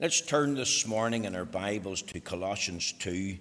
Let's 0.00 0.22
turn 0.22 0.54
this 0.54 0.86
morning 0.86 1.26
in 1.26 1.36
our 1.36 1.44
Bibles 1.44 2.00
to 2.00 2.20
Colossians 2.20 2.92
2. 3.00 3.36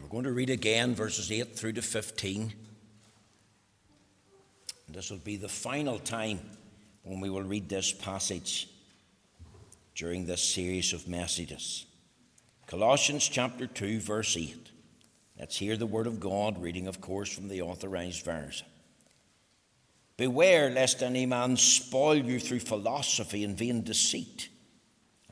We're 0.00 0.08
going 0.08 0.24
to 0.24 0.32
read 0.32 0.48
again 0.48 0.94
verses 0.94 1.30
8 1.30 1.54
through 1.54 1.74
to 1.74 1.82
15. 1.82 2.54
And 4.86 4.96
this 4.96 5.10
will 5.10 5.18
be 5.18 5.36
the 5.36 5.50
final 5.50 5.98
time 5.98 6.40
when 7.02 7.20
we 7.20 7.28
will 7.28 7.42
read 7.42 7.68
this 7.68 7.92
passage 7.92 8.70
during 9.94 10.24
this 10.24 10.42
series 10.42 10.94
of 10.94 11.06
messages. 11.06 11.84
Colossians 12.66 13.28
chapter 13.28 13.66
2, 13.66 14.00
verse 14.00 14.34
8. 14.34 14.70
Let's 15.38 15.58
hear 15.58 15.76
the 15.76 15.84
word 15.84 16.06
of 16.06 16.20
God, 16.20 16.62
reading, 16.62 16.86
of 16.86 17.02
course, 17.02 17.30
from 17.30 17.48
the 17.48 17.60
authorized 17.60 18.24
version. 18.24 18.66
Beware 20.18 20.68
lest 20.68 21.00
any 21.00 21.26
man 21.26 21.56
spoil 21.56 22.16
you 22.16 22.40
through 22.40 22.58
philosophy 22.58 23.44
and 23.44 23.56
vain 23.56 23.84
deceit, 23.84 24.48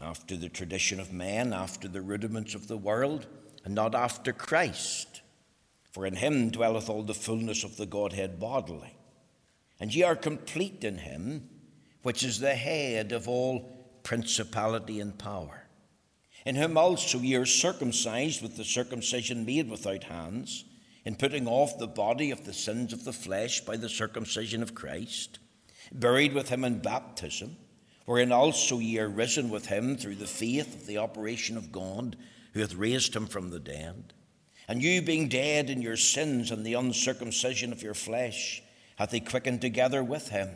after 0.00 0.36
the 0.36 0.48
tradition 0.48 1.00
of 1.00 1.12
men, 1.12 1.52
after 1.52 1.88
the 1.88 2.00
rudiments 2.00 2.54
of 2.54 2.68
the 2.68 2.76
world, 2.76 3.26
and 3.64 3.74
not 3.74 3.96
after 3.96 4.32
Christ. 4.32 5.22
For 5.90 6.06
in 6.06 6.14
him 6.14 6.50
dwelleth 6.50 6.88
all 6.88 7.02
the 7.02 7.14
fullness 7.14 7.64
of 7.64 7.76
the 7.76 7.86
Godhead 7.86 8.38
bodily. 8.38 8.96
And 9.80 9.92
ye 9.92 10.04
are 10.04 10.14
complete 10.14 10.84
in 10.84 10.98
him, 10.98 11.50
which 12.02 12.22
is 12.22 12.38
the 12.38 12.54
head 12.54 13.10
of 13.10 13.28
all 13.28 13.68
principality 14.04 15.00
and 15.00 15.18
power. 15.18 15.64
In 16.44 16.54
him 16.54 16.78
also 16.78 17.18
ye 17.18 17.34
are 17.34 17.44
circumcised 17.44 18.40
with 18.40 18.56
the 18.56 18.64
circumcision 18.64 19.44
made 19.44 19.68
without 19.68 20.04
hands 20.04 20.64
in 21.06 21.14
putting 21.14 21.46
off 21.46 21.78
the 21.78 21.86
body 21.86 22.32
of 22.32 22.44
the 22.44 22.52
sins 22.52 22.92
of 22.92 23.04
the 23.04 23.12
flesh 23.12 23.60
by 23.60 23.76
the 23.76 23.88
circumcision 23.88 24.60
of 24.60 24.74
Christ, 24.74 25.38
buried 25.92 26.34
with 26.34 26.48
him 26.48 26.64
in 26.64 26.80
baptism, 26.80 27.56
wherein 28.06 28.32
also 28.32 28.80
ye 28.80 28.98
are 28.98 29.08
risen 29.08 29.48
with 29.48 29.66
him 29.66 29.96
through 29.96 30.16
the 30.16 30.26
faith 30.26 30.74
of 30.74 30.86
the 30.86 30.98
operation 30.98 31.56
of 31.56 31.70
God, 31.70 32.16
who 32.52 32.60
hath 32.60 32.74
raised 32.74 33.14
him 33.14 33.26
from 33.26 33.50
the 33.50 33.60
dead. 33.60 34.14
And 34.66 34.82
you 34.82 35.00
being 35.00 35.28
dead 35.28 35.70
in 35.70 35.80
your 35.80 35.96
sins 35.96 36.50
and 36.50 36.66
the 36.66 36.74
uncircumcision 36.74 37.70
of 37.70 37.82
your 37.82 37.94
flesh, 37.94 38.60
hath 38.96 39.12
he 39.12 39.20
quickened 39.20 39.60
together 39.60 40.02
with 40.02 40.30
him, 40.30 40.50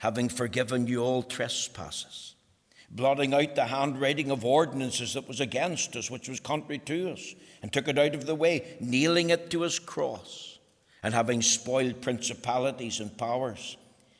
having 0.00 0.28
forgiven 0.28 0.86
you 0.86 1.02
all 1.02 1.22
trespasses 1.22 2.34
blotting 2.90 3.34
out 3.34 3.54
the 3.54 3.66
handwriting 3.66 4.30
of 4.30 4.44
ordinances 4.44 5.14
that 5.14 5.28
was 5.28 5.40
against 5.40 5.94
us, 5.96 6.10
which 6.10 6.28
was 6.28 6.40
contrary 6.40 6.78
to 6.78 7.12
us, 7.12 7.34
and 7.62 7.72
took 7.72 7.88
it 7.88 7.98
out 7.98 8.14
of 8.14 8.26
the 8.26 8.34
way, 8.34 8.76
nailing 8.80 9.30
it 9.30 9.50
to 9.50 9.62
his 9.62 9.78
cross. 9.78 10.58
And 11.02 11.14
having 11.14 11.42
spoiled 11.42 12.00
principalities 12.00 12.98
and 13.00 13.16
powers, 13.16 13.76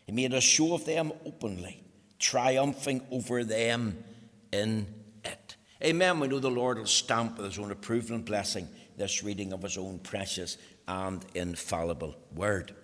he 0.06 0.12
made 0.12 0.32
a 0.32 0.40
show 0.40 0.74
of 0.74 0.84
them 0.84 1.12
openly, 1.26 1.82
triumphing 2.18 3.02
over 3.10 3.42
them 3.42 4.02
in 4.52 4.86
it. 5.24 5.56
Amen. 5.82 6.20
We 6.20 6.28
know 6.28 6.38
the 6.38 6.50
Lord 6.50 6.78
will 6.78 6.86
stamp 6.86 7.36
with 7.36 7.46
his 7.46 7.58
own 7.58 7.72
approval 7.72 8.16
and 8.16 8.24
blessing 8.24 8.68
this 8.96 9.22
reading 9.22 9.52
of 9.52 9.62
his 9.62 9.78
own 9.78 9.98
precious 10.00 10.56
and 10.86 11.24
infallible 11.34 12.16
word. 12.34 12.74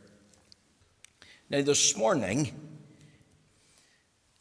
Now, 1.51 1.63
this 1.63 1.97
morning, 1.97 2.53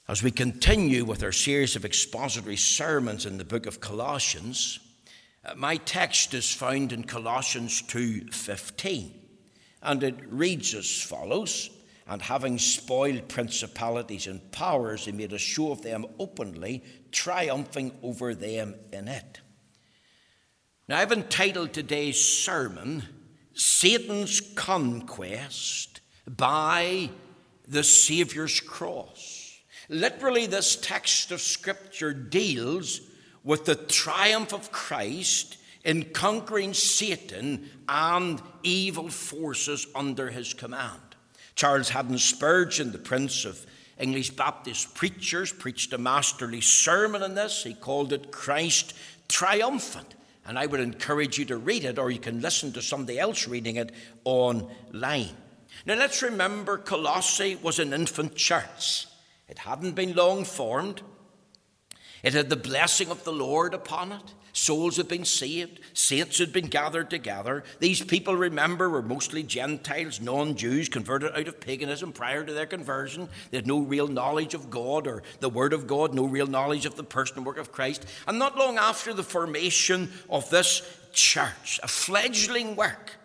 as 0.08 0.22
we 0.22 0.32
continue 0.32 1.06
with 1.06 1.24
our 1.24 1.32
series 1.32 1.76
of 1.76 1.86
expository 1.86 2.58
sermons 2.58 3.26
in 3.26 3.38
the 3.38 3.46
book 3.46 3.66
of 3.66 3.80
Colossians, 3.80 4.80
uh, 5.46 5.56
my 5.56 5.78
text 5.78 6.34
is 6.34 6.54
found 6.54 6.92
in 6.92 7.06
Colossians 7.06 7.82
2:15, 7.84 9.14
and 9.82 10.04
it 10.04 10.16
reads 10.28 10.74
as 10.74 11.02
follows: 11.02 11.70
"And 12.06 12.22
having 12.22 12.60
spoiled 12.60 13.30
principalities 13.30 14.28
and 14.28 14.52
powers, 14.52 15.06
he 15.06 15.14
made 15.14 15.32
a 15.32 15.38
show 15.38 15.72
of 15.72 15.84
them 15.84 16.06
openly, 16.20 16.84
triumphing 17.12 17.98
over 18.04 18.36
them 18.36 18.76
in 18.92 19.08
it." 19.08 19.40
Now, 20.90 21.00
I've 21.00 21.14
entitled 21.14 21.72
today's 21.72 22.22
sermon 22.22 23.08
"Satan's 23.54 24.42
Conquest 24.42 26.02
by 26.28 27.10
the 27.66 27.86
Saviour's 27.86 28.60
Cross." 28.60 29.43
Literally, 29.94 30.48
this 30.48 30.76
text 30.76 31.32
of 31.32 31.40
Scripture 31.40 32.14
deals 32.14 33.00
with 33.44 33.66
the 33.66 33.76
triumph 33.76 34.52
of 34.52 34.72
Christ 34.72 35.58
in 35.86 36.12
conquering 36.14 36.74
Satan 36.74 37.70
and 37.88 38.42
evil 38.64 39.10
forces 39.10 39.86
under 39.94 40.32
his 40.32 40.56
command. 40.56 41.00
Charles 41.54 41.90
Haddon 41.90 42.18
Spurgeon, 42.18 42.92
the 42.92 42.98
Prince 42.98 43.46
of 43.46 43.64
English 44.00 44.32
Baptist 44.32 44.96
Preachers, 44.96 45.54
preached 45.54 45.94
a 45.94 46.00
masterly 46.00 46.62
sermon 46.62 47.22
on 47.22 47.36
this. 47.36 47.64
He 47.64 47.76
called 47.76 48.14
it 48.14 48.32
Christ 48.32 48.96
Triumphant. 49.28 50.16
And 50.48 50.58
I 50.58 50.66
would 50.66 50.80
encourage 50.80 51.38
you 51.38 51.46
to 51.46 51.58
read 51.58 51.86
it, 51.86 52.00
or 52.00 52.10
you 52.10 52.20
can 52.20 52.42
listen 52.42 52.72
to 52.74 52.82
somebody 52.82 53.20
else 53.20 53.48
reading 53.48 53.76
it 53.76 53.92
online. 54.26 55.36
Now, 55.86 55.96
let's 55.96 56.24
remember 56.24 56.80
Colossae 56.80 57.58
was 57.62 57.78
an 57.78 57.94
infant 57.94 58.36
church. 58.36 59.06
It 59.54 59.60
hadn't 59.60 59.92
been 59.92 60.16
long 60.16 60.46
formed. 60.46 61.04
It 62.24 62.34
had 62.34 62.50
the 62.50 62.56
blessing 62.56 63.12
of 63.12 63.24
the 63.24 63.32
Lord 63.32 63.76
upon 63.76 64.12
it. 64.12 64.34
Souls 64.52 64.98
had 64.98 65.08
been 65.08 65.26
saved. 65.26 65.80
Saints 65.94 66.40
had 66.40 66.52
been 66.52 66.66
gathered 66.66 67.12
together. 67.12 67.64
These 67.80 68.04
people, 68.04 68.36
remember, 68.36 68.90
were 68.90 69.04
mostly 69.04 69.44
Gentiles, 69.44 70.20
non 70.20 70.56
Jews, 70.56 70.90
converted 70.90 71.34
out 71.36 71.48
of 71.48 71.60
paganism 71.60 72.14
prior 72.14 72.44
to 72.44 72.52
their 72.52 72.66
conversion. 72.66 73.30
They 73.52 73.60
had 73.60 73.68
no 73.68 73.78
real 73.78 74.08
knowledge 74.08 74.56
of 74.56 74.72
God 74.72 75.06
or 75.06 75.22
the 75.40 75.52
Word 75.52 75.74
of 75.74 75.86
God, 75.86 76.16
no 76.16 76.26
real 76.26 76.48
knowledge 76.48 76.88
of 76.88 76.96
the 76.96 77.04
person 77.04 77.38
and 77.38 77.46
work 77.46 77.60
of 77.60 77.72
Christ. 77.72 78.08
And 78.28 78.40
not 78.40 78.58
long 78.58 78.80
after 78.80 79.14
the 79.14 79.22
formation 79.22 80.12
of 80.32 80.50
this 80.50 80.82
church, 81.12 81.80
a 81.84 81.88
fledgling 81.88 82.76
work, 82.76 83.18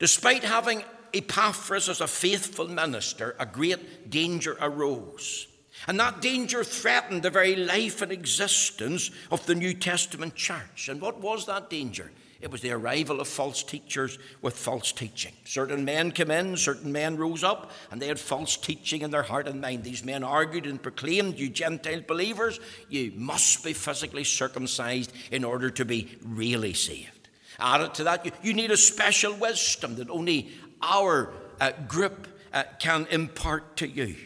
despite 0.00 0.42
having 0.42 0.82
Epaphras 1.14 1.88
as 1.88 2.00
a 2.00 2.06
faithful 2.06 2.68
minister, 2.68 3.36
a 3.38 3.46
great 3.46 4.10
danger 4.10 4.56
arose. 4.60 5.46
And 5.86 5.98
that 6.00 6.20
danger 6.20 6.64
threatened 6.64 7.22
the 7.22 7.30
very 7.30 7.54
life 7.54 8.02
and 8.02 8.10
existence 8.10 9.10
of 9.30 9.46
the 9.46 9.54
New 9.54 9.74
Testament 9.74 10.34
church. 10.34 10.88
And 10.88 11.00
what 11.00 11.20
was 11.20 11.46
that 11.46 11.70
danger? 11.70 12.10
It 12.40 12.52
was 12.52 12.60
the 12.60 12.70
arrival 12.70 13.20
of 13.20 13.26
false 13.26 13.64
teachers 13.64 14.16
with 14.42 14.56
false 14.56 14.92
teaching. 14.92 15.32
Certain 15.44 15.84
men 15.84 16.12
came 16.12 16.30
in, 16.30 16.56
certain 16.56 16.92
men 16.92 17.16
rose 17.16 17.42
up, 17.42 17.72
and 17.90 18.00
they 18.00 18.06
had 18.06 18.20
false 18.20 18.56
teaching 18.56 19.02
in 19.02 19.10
their 19.10 19.24
heart 19.24 19.48
and 19.48 19.60
mind. 19.60 19.82
These 19.82 20.04
men 20.04 20.22
argued 20.22 20.66
and 20.66 20.80
proclaimed, 20.80 21.38
You 21.38 21.48
Gentile 21.48 22.02
believers, 22.06 22.60
you 22.88 23.12
must 23.16 23.64
be 23.64 23.72
physically 23.72 24.22
circumcised 24.22 25.12
in 25.32 25.42
order 25.42 25.70
to 25.70 25.84
be 25.84 26.16
really 26.22 26.74
saved. 26.74 27.28
Added 27.58 27.94
to 27.94 28.04
that, 28.04 28.24
you, 28.24 28.30
you 28.42 28.54
need 28.54 28.70
a 28.70 28.76
special 28.76 29.34
wisdom 29.34 29.96
that 29.96 30.08
only 30.08 30.48
our 30.82 31.32
uh, 31.60 31.72
group 31.86 32.28
uh, 32.52 32.64
can 32.78 33.06
impart 33.10 33.76
to 33.78 33.88
you. 33.88 34.16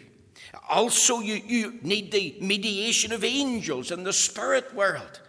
Also, 0.69 1.21
you, 1.21 1.35
you 1.35 1.79
need 1.83 2.13
the 2.13 2.37
mediation 2.41 3.13
of 3.13 3.25
angels 3.25 3.91
in 3.91 4.05
the 4.05 4.13
spirit 4.13 4.75
world 4.75 5.21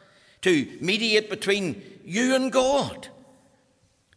to 0.41 0.67
mediate 0.81 1.29
between 1.29 1.81
you 2.05 2.35
and 2.35 2.51
God. 2.51 3.07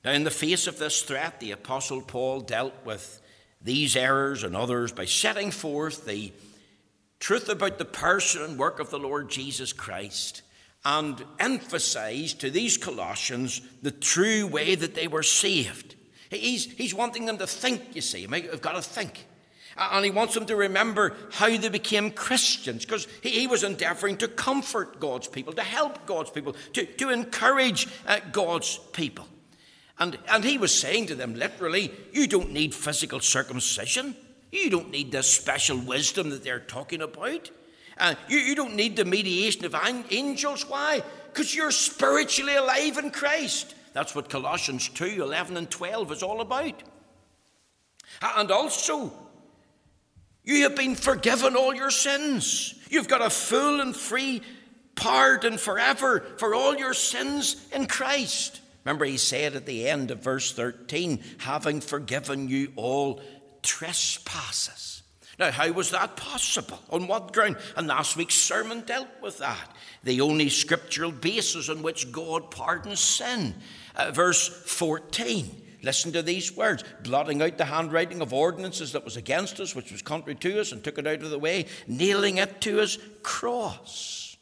Now, 0.05 0.13
in 0.13 0.25
the 0.25 0.31
face 0.31 0.67
of 0.67 0.79
this 0.79 1.03
threat, 1.03 1.41
the 1.41 1.53
Apostle 1.53 2.03
Paul 2.03 2.41
dealt 2.41 2.75
with 2.85 3.21
these 3.61 3.97
errors 3.97 4.45
and 4.45 4.55
others 4.55 4.93
by 4.93 5.05
setting 5.05 5.51
forth 5.51 6.07
the 6.07 6.33
truth 7.19 7.49
about 7.49 7.79
the 7.79 7.85
person 7.85 8.43
and 8.43 8.59
work 8.59 8.79
of 8.79 8.91
the 8.91 8.99
Lord 8.99 9.29
Jesus 9.29 9.73
Christ 9.73 10.43
and 10.85 11.25
emphasized 11.41 12.41
to 12.41 12.51
these 12.51 12.79
Colossians 12.79 13.61
the 13.83 13.91
true 13.91 14.47
way 14.47 14.77
that 14.77 14.95
they 14.95 15.09
were 15.09 15.25
saved. 15.25 15.96
He's, 16.31 16.71
he's 16.73 16.95
wanting 16.95 17.27
them 17.27 17.39
to 17.39 17.47
think, 17.47 17.95
you 17.95 18.01
see. 18.01 18.27
I've 18.27 18.61
got 18.61 18.73
to 18.73 18.83
think. 18.83 19.27
And 19.79 20.05
he 20.05 20.11
wants 20.11 20.35
them 20.35 20.47
to 20.47 20.57
remember 20.57 21.15
how 21.33 21.55
they 21.55 21.69
became 21.69 22.11
Christians 22.11 22.85
because 22.85 23.07
he, 23.23 23.31
he, 23.31 23.47
was 23.47 23.63
endeavoring 23.63 24.17
to 24.19 24.29
comfort 24.29 25.01
God's 25.01 25.29
people, 25.29 25.53
to 25.53 25.63
help 25.63 26.07
God's 26.07 26.31
people, 26.31 26.57
to, 26.73 26.87
to 26.87 27.11
encourage 27.11 27.87
uh, 28.07 28.21
God's 28.33 28.79
people. 28.93 29.29
And, 29.99 30.19
and 30.29 30.45
he 30.45 30.57
was 30.57 30.79
saying 30.79 31.07
to 31.07 31.15
them 31.15 31.35
literally, 31.35 31.93
You 32.13 32.27
don't 32.27 32.53
need 32.53 32.75
physical 32.75 33.21
circumcision. 33.21 34.17
You 34.51 34.71
don't 34.71 34.91
need 34.91 35.13
this 35.13 35.31
special 35.31 35.79
wisdom 35.79 36.31
that 36.31 36.43
they're 36.43 36.61
talking 36.61 37.03
about. 37.03 37.51
Uh, 37.99 38.15
you, 38.29 38.39
you 38.39 38.55
don't 38.55 38.77
need 38.77 38.97
the 38.97 39.05
mediation 39.05 39.65
of 39.65 39.75
angels. 40.11 40.69
Why? 40.69 41.03
Because 41.33 41.55
you're 41.55 41.71
spiritually 41.71 42.57
alive 42.57 42.99
in 42.99 43.11
Christ. 43.11 43.75
That's 43.97 44.15
what 44.15 44.29
Colossians 44.29 44.91
2 44.91 45.23
11 45.23 45.57
and 45.57 45.71
12 45.71 46.13
is 46.13 46.23
all 46.23 46.43
about. 46.43 46.83
And 48.21 48.51
also, 48.51 49.11
you 50.45 50.65
have 50.65 50.77
been 50.77 50.95
forgiven 50.95 51.57
all 51.57 51.75
your 51.75 51.91
sins. 51.91 52.75
You've 52.91 53.09
got 53.09 53.23
a 53.23 53.31
full 53.31 53.81
and 53.81 53.97
free 53.97 54.43
pardon 54.97 55.57
forever 55.57 56.21
for 56.37 56.55
all 56.55 56.77
your 56.77 56.93
sins 56.93 57.67
in 57.73 57.87
Christ. 57.87 58.61
Remember, 58.85 59.07
he 59.07 59.17
said 59.17 59.57
at 59.57 59.65
the 59.65 59.89
end 59.89 60.11
of 60.11 60.23
verse 60.23 60.53
13, 60.53 61.23
having 61.39 61.81
forgiven 61.81 62.51
you 62.51 62.75
all 62.77 63.23
trespasses. 63.63 64.97
Now, 65.39 65.51
how 65.51 65.71
was 65.73 65.91
that 65.91 66.17
possible? 66.17 66.79
On 66.91 67.07
what 67.07 67.33
ground? 67.33 67.57
And 67.77 67.87
last 67.87 68.17
week's 68.17 68.35
sermon 68.35 68.81
dealt 68.81 69.09
with 69.23 69.39
that. 69.39 69.75
The 70.03 70.21
only 70.23 70.49
scriptural 70.49 71.13
basis 71.13 71.69
on 71.69 71.83
which 71.83 72.11
God 72.11 72.51
pardons 72.51 73.01
sin. 73.01 73.55
Uh, 73.97 74.11
verse 74.11 74.49
14. 74.49 75.63
Listen 75.83 76.13
to 76.13 76.23
these 76.23 76.55
words 76.57 76.85
blotting 77.03 77.41
out 77.43 77.59
the 77.59 77.65
handwriting 77.65 78.21
of 78.21 78.33
ordinances 78.33 78.93
that 78.93 79.05
was 79.05 79.17
against 79.17 79.61
us, 79.61 79.75
which 79.75 79.93
was 79.93 80.03
contrary 80.03 80.35
to 80.37 80.61
us, 80.61 80.73
and 80.73 80.83
took 80.83 80.99
it 80.99 81.07
out 81.07 81.23
of 81.23 81.31
the 81.31 81.39
way, 81.39 81.67
nailing 81.87 82.39
it 82.39 82.61
to 82.63 82.77
his 82.79 82.99
cross. 83.23 84.37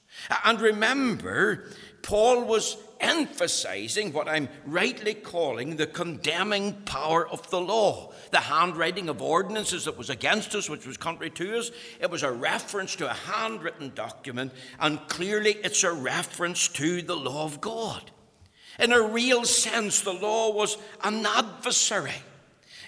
And 0.45 0.61
remember, 0.61 1.71
Paul 2.03 2.45
was 2.45 2.77
emphasizing 3.01 4.12
what 4.12 4.29
I'm 4.29 4.49
rightly 4.65 5.15
calling 5.15 5.77
the 5.77 5.87
condemning 5.87 6.73
power 6.85 7.29
of 7.29 7.51
the 7.51 7.61
law. 7.61 8.12
The 8.31 8.41
handwriting 8.41 9.09
of 9.09 9.21
ordinances 9.21 9.85
that 9.85 9.99
was 9.99 10.11
against 10.11 10.55
us, 10.55 10.71
which 10.71 10.87
was 10.87 10.97
contrary 10.97 11.31
to 11.31 11.59
us, 11.59 11.71
it 12.01 12.11
was 12.11 12.23
a 12.23 12.33
reference 12.33 12.97
to 12.97 13.11
a 13.11 13.15
handwritten 13.15 13.93
document, 13.95 14.53
and 14.81 15.06
clearly 15.09 15.53
it's 15.53 15.85
a 15.85 15.93
reference 15.93 16.69
to 16.69 17.03
the 17.03 17.17
law 17.17 17.45
of 17.45 17.61
God. 17.61 18.11
In 18.79 18.93
a 18.93 19.03
real 19.03 19.44
sense, 19.44 20.00
the 20.00 20.12
law 20.12 20.53
was 20.53 20.76
an 21.03 21.25
adversary. 21.25 22.15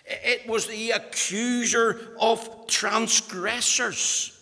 It 0.04 0.48
was 0.48 0.66
the 0.66 0.92
accuser 0.92 2.16
of 2.20 2.66
transgressors. 2.66 4.32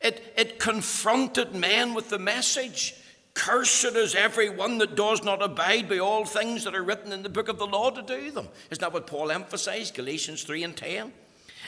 It, 0.00 0.34
it 0.36 0.58
confronted 0.58 1.54
men 1.54 1.94
with 1.94 2.08
the 2.08 2.18
message 2.18 2.94
Cursed 3.34 3.96
is 3.96 4.14
every 4.14 4.50
one 4.50 4.78
that 4.78 4.94
does 4.94 5.24
not 5.24 5.42
abide 5.42 5.88
by 5.88 5.98
all 5.98 6.24
things 6.24 6.64
that 6.64 6.74
are 6.74 6.82
written 6.82 7.12
in 7.12 7.22
the 7.22 7.28
book 7.28 7.48
of 7.48 7.58
the 7.58 7.66
law 7.66 7.90
to 7.90 8.02
do 8.02 8.30
them. 8.30 8.48
Isn't 8.70 8.80
that 8.80 8.92
what 8.92 9.06
Paul 9.06 9.30
emphasized? 9.30 9.94
Galatians 9.94 10.44
3 10.44 10.64
and 10.64 10.76
10. 10.76 11.12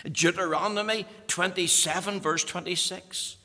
Deuteronomy 0.04 1.06
27, 1.28 2.20
verse 2.20 2.44
26. 2.44 3.36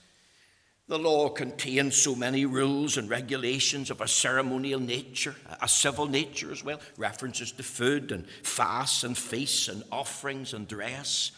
The 0.89 0.97
law 0.97 1.29
contains 1.29 1.95
so 1.95 2.15
many 2.15 2.47
rules 2.47 2.97
and 2.97 3.07
regulations 3.07 3.91
of 3.91 4.01
a 4.01 4.07
ceremonial 4.07 4.79
nature, 4.79 5.35
a 5.61 5.67
civil 5.67 6.07
nature 6.07 6.51
as 6.51 6.63
well, 6.63 6.81
references 6.97 7.51
to 7.51 7.63
food 7.63 8.11
and 8.11 8.27
fasts 8.41 9.03
and 9.03 9.15
feasts 9.15 9.67
and 9.67 9.83
offerings 9.91 10.51
and 10.51 10.67
dress. 10.67 11.31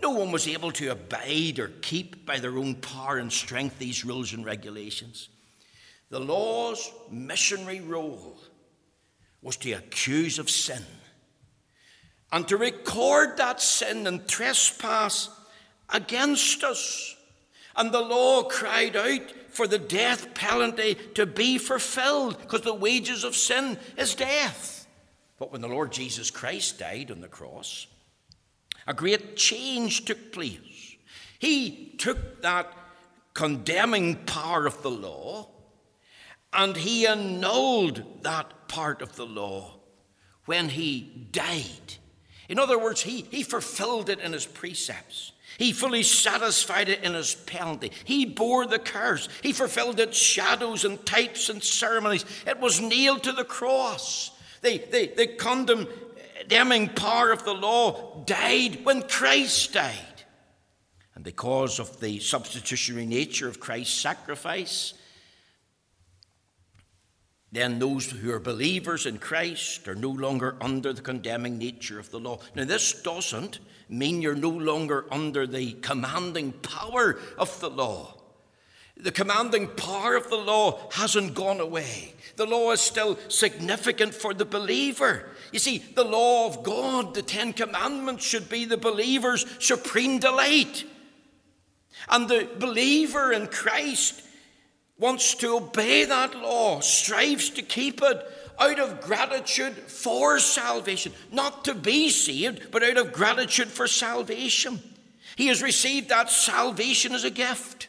No 0.00 0.10
one 0.10 0.30
was 0.30 0.46
able 0.46 0.70
to 0.70 0.92
abide 0.92 1.58
or 1.58 1.72
keep 1.82 2.24
by 2.24 2.38
their 2.38 2.56
own 2.56 2.76
power 2.76 3.18
and 3.18 3.32
strength 3.32 3.80
these 3.80 4.04
rules 4.04 4.32
and 4.32 4.46
regulations. 4.46 5.28
The 6.10 6.20
law's 6.20 6.88
missionary 7.10 7.80
role 7.80 8.38
was 9.42 9.56
to 9.56 9.72
accuse 9.72 10.38
of 10.38 10.48
sin 10.48 10.84
and 12.30 12.46
to 12.46 12.56
record 12.56 13.38
that 13.38 13.60
sin 13.60 14.06
and 14.06 14.28
trespass 14.28 15.30
against 15.88 16.62
us. 16.62 17.16
And 17.76 17.92
the 17.92 18.00
law 18.00 18.44
cried 18.44 18.96
out 18.96 19.32
for 19.48 19.66
the 19.66 19.78
death 19.78 20.34
penalty 20.34 20.96
to 21.14 21.26
be 21.26 21.58
fulfilled 21.58 22.38
because 22.40 22.62
the 22.62 22.74
wages 22.74 23.24
of 23.24 23.34
sin 23.34 23.78
is 23.96 24.14
death. 24.14 24.86
But 25.38 25.52
when 25.52 25.60
the 25.60 25.68
Lord 25.68 25.92
Jesus 25.92 26.30
Christ 26.30 26.78
died 26.78 27.10
on 27.10 27.20
the 27.20 27.28
cross, 27.28 27.86
a 28.86 28.94
great 28.94 29.36
change 29.36 30.04
took 30.04 30.32
place. 30.32 30.96
He 31.38 31.94
took 31.98 32.42
that 32.42 32.72
condemning 33.32 34.16
power 34.26 34.66
of 34.66 34.82
the 34.82 34.90
law 34.90 35.48
and 36.52 36.76
he 36.76 37.06
annulled 37.06 38.22
that 38.22 38.68
part 38.68 39.02
of 39.02 39.16
the 39.16 39.26
law 39.26 39.74
when 40.46 40.68
he 40.68 41.28
died. 41.32 41.94
In 42.48 42.58
other 42.58 42.78
words, 42.78 43.02
he, 43.02 43.22
he 43.30 43.42
fulfilled 43.42 44.08
it 44.08 44.20
in 44.20 44.32
his 44.32 44.46
precepts. 44.46 45.32
He 45.58 45.72
fully 45.72 46.02
satisfied 46.02 46.88
it 46.88 47.02
in 47.02 47.14
his 47.14 47.34
penalty. 47.34 47.92
He 48.04 48.24
bore 48.24 48.66
the 48.66 48.78
curse. 48.78 49.28
He 49.42 49.52
fulfilled 49.52 50.00
its 50.00 50.18
shadows 50.18 50.84
and 50.84 51.04
types 51.06 51.48
and 51.48 51.62
ceremonies. 51.62 52.24
It 52.46 52.60
was 52.60 52.80
nailed 52.80 53.22
to 53.24 53.32
the 53.32 53.44
cross. 53.44 54.30
The, 54.62 54.78
the, 54.90 55.12
the 55.16 55.26
condemning 55.26 56.88
power 56.88 57.30
of 57.30 57.44
the 57.44 57.54
law 57.54 58.24
died 58.24 58.84
when 58.84 59.02
Christ 59.02 59.74
died. 59.74 60.24
And 61.14 61.22
because 61.22 61.78
of 61.78 62.00
the 62.00 62.18
substitutionary 62.18 63.06
nature 63.06 63.48
of 63.48 63.60
Christ's 63.60 64.00
sacrifice, 64.00 64.94
then 67.54 67.78
those 67.78 68.10
who 68.10 68.32
are 68.32 68.40
believers 68.40 69.06
in 69.06 69.18
Christ 69.18 69.86
are 69.86 69.94
no 69.94 70.10
longer 70.10 70.56
under 70.60 70.92
the 70.92 71.02
condemning 71.02 71.58
nature 71.58 72.00
of 72.00 72.10
the 72.10 72.18
law. 72.18 72.40
Now, 72.54 72.64
this 72.64 73.02
doesn't 73.02 73.60
mean 73.88 74.22
you're 74.22 74.34
no 74.34 74.50
longer 74.50 75.06
under 75.10 75.46
the 75.46 75.72
commanding 75.74 76.52
power 76.52 77.18
of 77.38 77.60
the 77.60 77.70
law. 77.70 78.14
The 78.96 79.12
commanding 79.12 79.68
power 79.68 80.16
of 80.16 80.30
the 80.30 80.36
law 80.36 80.88
hasn't 80.92 81.34
gone 81.34 81.60
away. 81.60 82.14
The 82.36 82.46
law 82.46 82.72
is 82.72 82.80
still 82.80 83.18
significant 83.28 84.14
for 84.14 84.32
the 84.34 84.44
believer. 84.44 85.28
You 85.52 85.58
see, 85.58 85.78
the 85.78 86.04
law 86.04 86.46
of 86.46 86.62
God, 86.62 87.14
the 87.14 87.22
Ten 87.22 87.52
Commandments, 87.52 88.24
should 88.24 88.48
be 88.48 88.64
the 88.64 88.76
believer's 88.76 89.46
supreme 89.64 90.18
delight. 90.18 90.84
And 92.08 92.28
the 92.28 92.48
believer 92.58 93.32
in 93.32 93.46
Christ 93.48 94.22
wants 94.98 95.34
to 95.36 95.56
obey 95.56 96.04
that 96.04 96.36
law, 96.36 96.80
strives 96.80 97.50
to 97.50 97.62
keep 97.62 98.00
it 98.02 98.26
out 98.58 98.78
of 98.78 99.00
gratitude 99.00 99.74
for 99.74 100.38
salvation, 100.38 101.12
not 101.32 101.64
to 101.64 101.74
be 101.74 102.08
saved, 102.10 102.70
but 102.70 102.82
out 102.82 102.96
of 102.96 103.12
gratitude 103.12 103.68
for 103.68 103.86
salvation. 103.88 104.80
He 105.36 105.48
has 105.48 105.62
received 105.62 106.08
that 106.10 106.30
salvation 106.30 107.12
as 107.12 107.24
a 107.24 107.30
gift. 107.30 107.88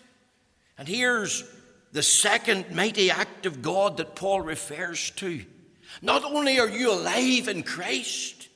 And 0.78 0.88
here's 0.88 1.44
the 1.92 2.04
second 2.04 2.76
mighty 2.76 3.12
act 3.12 3.46
of 3.46 3.62
God 3.62 3.98
that 3.98 4.16
Paul 4.16 4.42
refers 4.42 5.12
to. 5.12 5.46
Not 6.02 6.26
only 6.26 6.60
are 6.60 6.68
you 6.68 6.92
alive 6.92 7.48
in 7.48 7.64
Christ, 7.64 8.50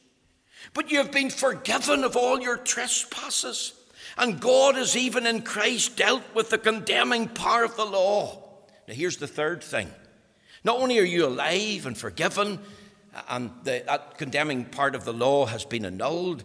but 0.73 0.91
you 0.91 0.97
have 0.97 1.11
been 1.11 1.29
forgiven 1.29 2.03
of 2.03 2.15
all 2.15 2.41
your 2.41 2.57
trespasses. 2.57 3.73
And 4.19 4.41
God 4.41 4.75
has 4.75 4.97
even 4.97 5.25
in 5.25 5.43
Christ 5.43 5.95
dealt 5.95 6.23
with 6.35 6.49
the 6.49 6.57
condemning 6.57 7.29
power 7.29 7.63
of 7.63 7.77
the 7.77 7.85
law. 7.85 8.43
Now, 8.85 8.93
here's 8.93 9.15
the 9.15 9.27
third 9.27 9.63
thing. 9.63 9.89
Not 10.65 10.81
only 10.81 10.99
are 10.99 11.03
you 11.03 11.25
alive 11.25 11.85
and 11.85 11.97
forgiven, 11.97 12.59
uh, 13.15 13.21
and 13.29 13.51
the, 13.63 13.81
that 13.85 14.17
condemning 14.17 14.65
part 14.65 14.93
of 14.93 15.05
the 15.05 15.13
law 15.13 15.45
has 15.45 15.63
been 15.63 15.85
annulled, 15.85 16.43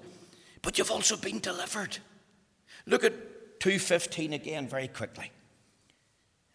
but 0.63 0.79
you've 0.79 0.93
also 0.93 1.17
been 1.17 1.41
delivered. 1.41 1.99
Look 2.87 3.03
at 3.03 3.59
2.15 3.59 4.35
again 4.35 4.69
very 4.69 4.87
quickly. 4.87 5.33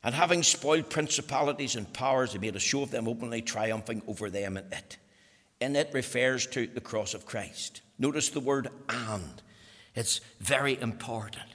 And 0.01 0.15
having 0.15 0.41
spoiled 0.41 0.89
principalities 0.89 1.75
and 1.75 1.91
powers, 1.91 2.31
he 2.31 2.39
made 2.39 2.55
a 2.55 2.59
show 2.59 2.81
of 2.81 2.91
them 2.91 3.09
openly, 3.09 3.41
triumphing 3.41 4.03
over 4.07 4.29
them 4.29 4.55
in 4.55 4.63
it. 4.71 4.97
And 5.59 5.75
it 5.75 5.89
refers 5.93 6.47
to 6.47 6.67
the 6.67 6.79
cross 6.79 7.13
of 7.13 7.25
Christ. 7.25 7.81
Notice 7.97 8.29
the 8.29 8.39
word 8.39 8.69
and. 8.87 9.41
It's 9.95 10.21
very 10.39 10.79
important. 10.79 11.45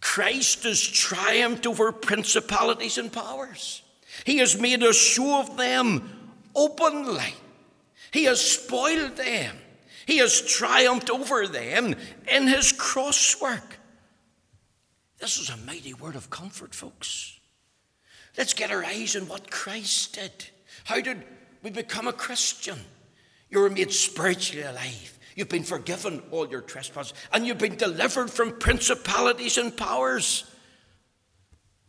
Christ 0.00 0.64
has 0.64 0.80
triumphed 0.80 1.66
over 1.66 1.90
principalities 1.92 2.98
and 2.98 3.12
powers. 3.12 3.82
He 4.24 4.38
has 4.38 4.60
made 4.60 4.82
a 4.82 4.92
show 4.92 5.40
of 5.40 5.56
them 5.56 6.32
openly. 6.54 7.34
He 8.12 8.24
has 8.24 8.40
spoiled 8.40 9.16
them. 9.16 9.56
He 10.06 10.18
has 10.18 10.40
triumphed 10.40 11.10
over 11.10 11.46
them 11.48 11.96
in 12.30 12.46
his 12.46 12.72
crosswork. 12.72 13.76
This 15.18 15.38
is 15.38 15.50
a 15.50 15.56
mighty 15.56 15.94
word 15.94 16.14
of 16.14 16.30
comfort, 16.30 16.74
folks. 16.74 17.40
Let's 18.38 18.54
get 18.54 18.70
our 18.70 18.84
eyes 18.84 19.16
on 19.16 19.28
what 19.28 19.50
Christ 19.50 20.14
did. 20.14 20.50
How 20.84 21.00
did 21.00 21.24
we 21.62 21.70
become 21.70 22.06
a 22.06 22.12
Christian? 22.12 22.78
You 23.50 23.60
were 23.60 23.70
made 23.70 23.92
spiritually 23.92 24.62
alive. 24.62 25.15
You've 25.36 25.50
been 25.50 25.64
forgiven 25.64 26.22
all 26.30 26.48
your 26.48 26.62
trespasses, 26.62 27.12
and 27.30 27.46
you've 27.46 27.58
been 27.58 27.76
delivered 27.76 28.30
from 28.30 28.58
principalities 28.58 29.58
and 29.58 29.76
powers. 29.76 30.50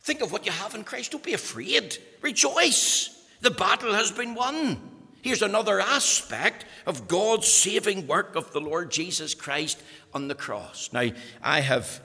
Think 0.02 0.22
of 0.22 0.34
what 0.34 0.46
you 0.46 0.52
have 0.52 0.76
in 0.76 0.84
Christ. 0.84 1.12
Don't 1.14 1.24
be 1.24 1.34
afraid. 1.34 1.98
Rejoice. 2.22 3.26
The 3.42 3.50
battle 3.50 3.94
has 3.94 4.12
been 4.12 4.36
won. 4.36 4.80
Here's 5.22 5.42
another 5.42 5.80
aspect 5.80 6.66
of 6.86 7.08
God's 7.08 7.48
saving 7.48 8.06
work 8.06 8.36
of 8.36 8.52
the 8.52 8.62
Lord 8.62 8.92
Jesus 8.92 9.34
Christ 9.34 9.82
on 10.14 10.28
the 10.28 10.36
cross. 10.36 10.90
Now, 10.92 11.10
I 11.42 11.62
have 11.62 12.02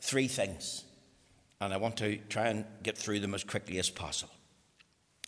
three 0.00 0.28
things, 0.28 0.84
and 1.60 1.74
I 1.74 1.76
want 1.76 1.98
to 1.98 2.16
try 2.28 2.48
and 2.48 2.64
get 2.82 2.96
through 2.96 3.20
them 3.20 3.34
as 3.34 3.44
quickly 3.44 3.78
as 3.78 3.90
possible. 3.90 4.32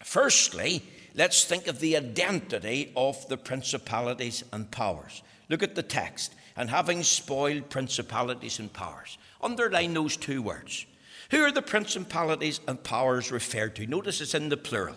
Firstly, 0.03 0.83
let's 1.15 1.45
think 1.45 1.67
of 1.67 1.81
the 1.81 1.97
identity 1.97 2.93
of 2.97 3.29
the 3.29 3.37
principalities 3.37 4.45
and 4.53 4.71
powers. 4.71 5.23
Look 5.49 5.63
at 5.63 5.75
the 5.75 5.83
text. 5.83 6.35
And 6.57 6.71
having 6.71 7.03
spoiled 7.03 7.71
principalities 7.71 8.59
and 8.59 8.73
powers. 8.73 9.17
Underline 9.41 9.95
those 9.95 10.17
two 10.17 10.43
words. 10.43 10.87
Who 11.31 11.43
are 11.43 11.53
the 11.53 11.63
principalities 11.63 12.61
and 12.67 12.83
powers 12.83 13.31
referred 13.31 13.77
to? 13.77 13.87
Notice 13.87 14.21
it's 14.21 14.35
in 14.35 14.49
the 14.49 14.57
plural. 14.57 14.97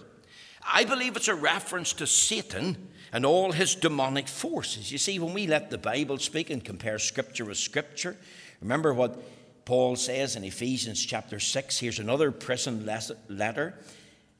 I 0.63 0.85
believe 0.85 1.15
it's 1.15 1.27
a 1.27 1.35
reference 1.35 1.93
to 1.93 2.07
Satan 2.07 2.89
and 3.11 3.25
all 3.25 3.51
his 3.51 3.75
demonic 3.75 4.27
forces. 4.27 4.91
You 4.91 4.97
see, 4.97 5.19
when 5.19 5.33
we 5.33 5.47
let 5.47 5.69
the 5.69 5.77
Bible 5.77 6.17
speak 6.17 6.49
and 6.49 6.63
compare 6.63 6.99
Scripture 6.99 7.45
with 7.45 7.57
Scripture, 7.57 8.15
remember 8.61 8.93
what 8.93 9.21
Paul 9.65 9.95
says 9.95 10.35
in 10.35 10.43
Ephesians 10.43 11.03
chapter 11.05 11.39
6, 11.39 11.79
here's 11.79 11.99
another 11.99 12.31
prison 12.31 12.87
letter. 13.29 13.75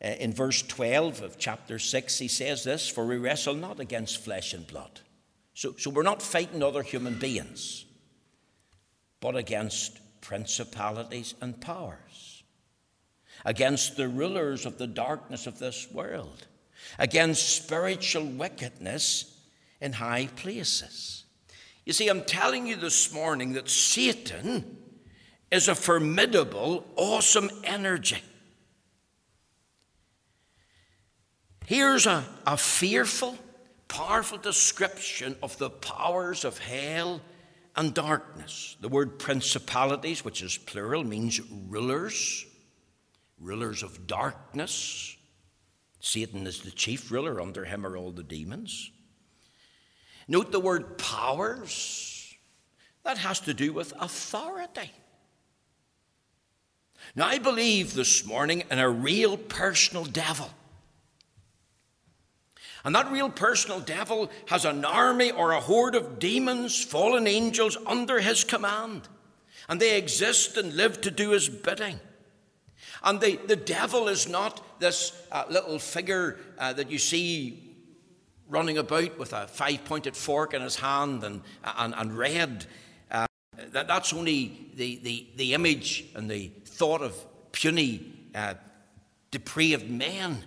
Uh, 0.04 0.08
in 0.08 0.34
verse 0.34 0.64
12 0.64 1.22
of 1.22 1.38
chapter 1.38 1.78
6, 1.78 2.18
he 2.18 2.28
says 2.28 2.64
this 2.64 2.88
For 2.88 3.06
we 3.06 3.18
wrestle 3.18 3.54
not 3.54 3.80
against 3.80 4.24
flesh 4.24 4.54
and 4.54 4.66
blood. 4.66 5.02
So, 5.62 5.76
so 5.78 5.92
we're 5.92 6.02
not 6.02 6.24
fighting 6.24 6.64
other 6.64 6.82
human 6.82 7.20
beings, 7.20 7.86
but 9.20 9.36
against 9.36 10.00
principalities 10.20 11.36
and 11.40 11.62
powers, 11.62 12.42
against 13.46 13.96
the 13.96 14.08
rulers 14.08 14.66
of 14.66 14.80
the 14.80 14.88
darkness 14.88 15.46
of 15.46 15.60
this 15.60 15.88
world, 15.92 16.48
against 16.98 17.48
spiritual 17.48 18.26
wickedness 18.26 19.40
in 19.80 19.94
high 19.94 20.30
places. 20.36 21.26
You 21.86 21.94
see, 21.94 22.08
I'm 22.08 22.24
telling 22.24 22.66
you 22.66 22.76
this 22.76 23.14
morning 23.14 23.54
that 23.54 23.70
Satan 23.70 24.80
is 25.52 25.68
a 25.68 25.76
formidable, 25.76 26.88
awesome 26.96 27.52
energy. 27.64 28.24
Here's 31.68 32.08
a, 32.08 32.26
a 32.48 32.58
fearful, 32.58 33.38
powerful 33.92 34.38
description 34.38 35.36
of 35.44 35.58
the 35.58 35.70
powers 35.70 36.46
of 36.46 36.58
hell 36.58 37.20
and 37.76 37.94
darkness. 37.94 38.78
The 38.80 38.88
word 38.88 39.20
principalities, 39.20 40.24
which 40.24 40.42
is 40.42 40.58
plural, 40.58 41.04
means 41.04 41.42
rulers, 41.68 42.46
rulers 43.38 43.84
of 43.84 44.08
darkness. 44.08 45.18
Satan 46.00 46.48
is 46.48 46.62
the 46.62 46.72
chief 46.72 47.12
ruler, 47.12 47.42
under 47.42 47.66
him 47.66 47.86
are 47.86 47.98
all 47.98 48.12
the 48.12 48.24
demons. 48.24 48.92
Note 50.26 50.54
the 50.54 50.60
word 50.60 50.98
powers. 50.98 52.34
That 53.04 53.18
has 53.18 53.42
to 53.42 53.54
do 53.54 53.74
with 53.74 53.94
authority. 54.00 54.92
Now, 57.14 57.28
I 57.28 57.40
believe 57.40 57.94
this 57.94 58.26
morning 58.26 58.64
in 58.72 58.80
a 58.80 58.90
real 58.90 59.36
personal 59.36 60.06
devil. 60.06 60.50
And 62.84 62.96
that 62.96 63.12
real 63.12 63.30
personal 63.30 63.80
devil 63.80 64.32
has 64.48 64.66
an 64.66 64.86
army 64.86 65.32
or 65.32 65.52
a 65.52 65.60
horde 65.60 65.96
of 65.96 66.20
demons, 66.20 66.84
fallen 66.84 67.28
angels 67.28 67.78
under 67.86 68.20
his 68.20 68.44
command. 68.44 69.08
And 69.70 69.80
they 69.80 69.98
exist 69.98 70.58
and 70.58 70.76
live 70.76 71.02
to 71.02 71.12
do 71.12 71.32
his 71.32 71.48
bidding. 71.48 72.00
And 73.04 73.20
the, 73.22 73.38
the 73.48 73.56
devil 73.56 74.08
is 74.08 74.28
not 74.28 74.80
this 74.80 75.20
uh, 75.32 75.46
little 75.50 75.80
figure 75.80 76.38
uh, 76.58 76.74
that 76.74 76.92
you 76.92 76.98
see 76.98 77.72
running 78.50 78.78
about 78.78 79.18
with 79.18 79.34
a 79.34 79.48
five 79.48 79.86
pointed 79.86 80.16
fork 80.16 80.54
in 80.54 80.62
his 80.62 80.76
hand 80.76 81.24
and, 81.24 81.42
and, 81.64 81.94
and 81.96 82.18
red. 82.18 82.66
Uh, 83.10 83.26
that, 83.72 83.88
that's 83.88 84.14
only 84.14 84.68
the, 84.76 84.98
the, 84.98 85.28
the 85.36 85.54
image 85.54 86.06
and 86.16 86.30
the 86.30 86.52
thought 86.66 87.02
of 87.02 87.16
puny, 87.52 88.14
uh, 88.36 88.56
depraved 89.32 89.90
men. 89.90 90.44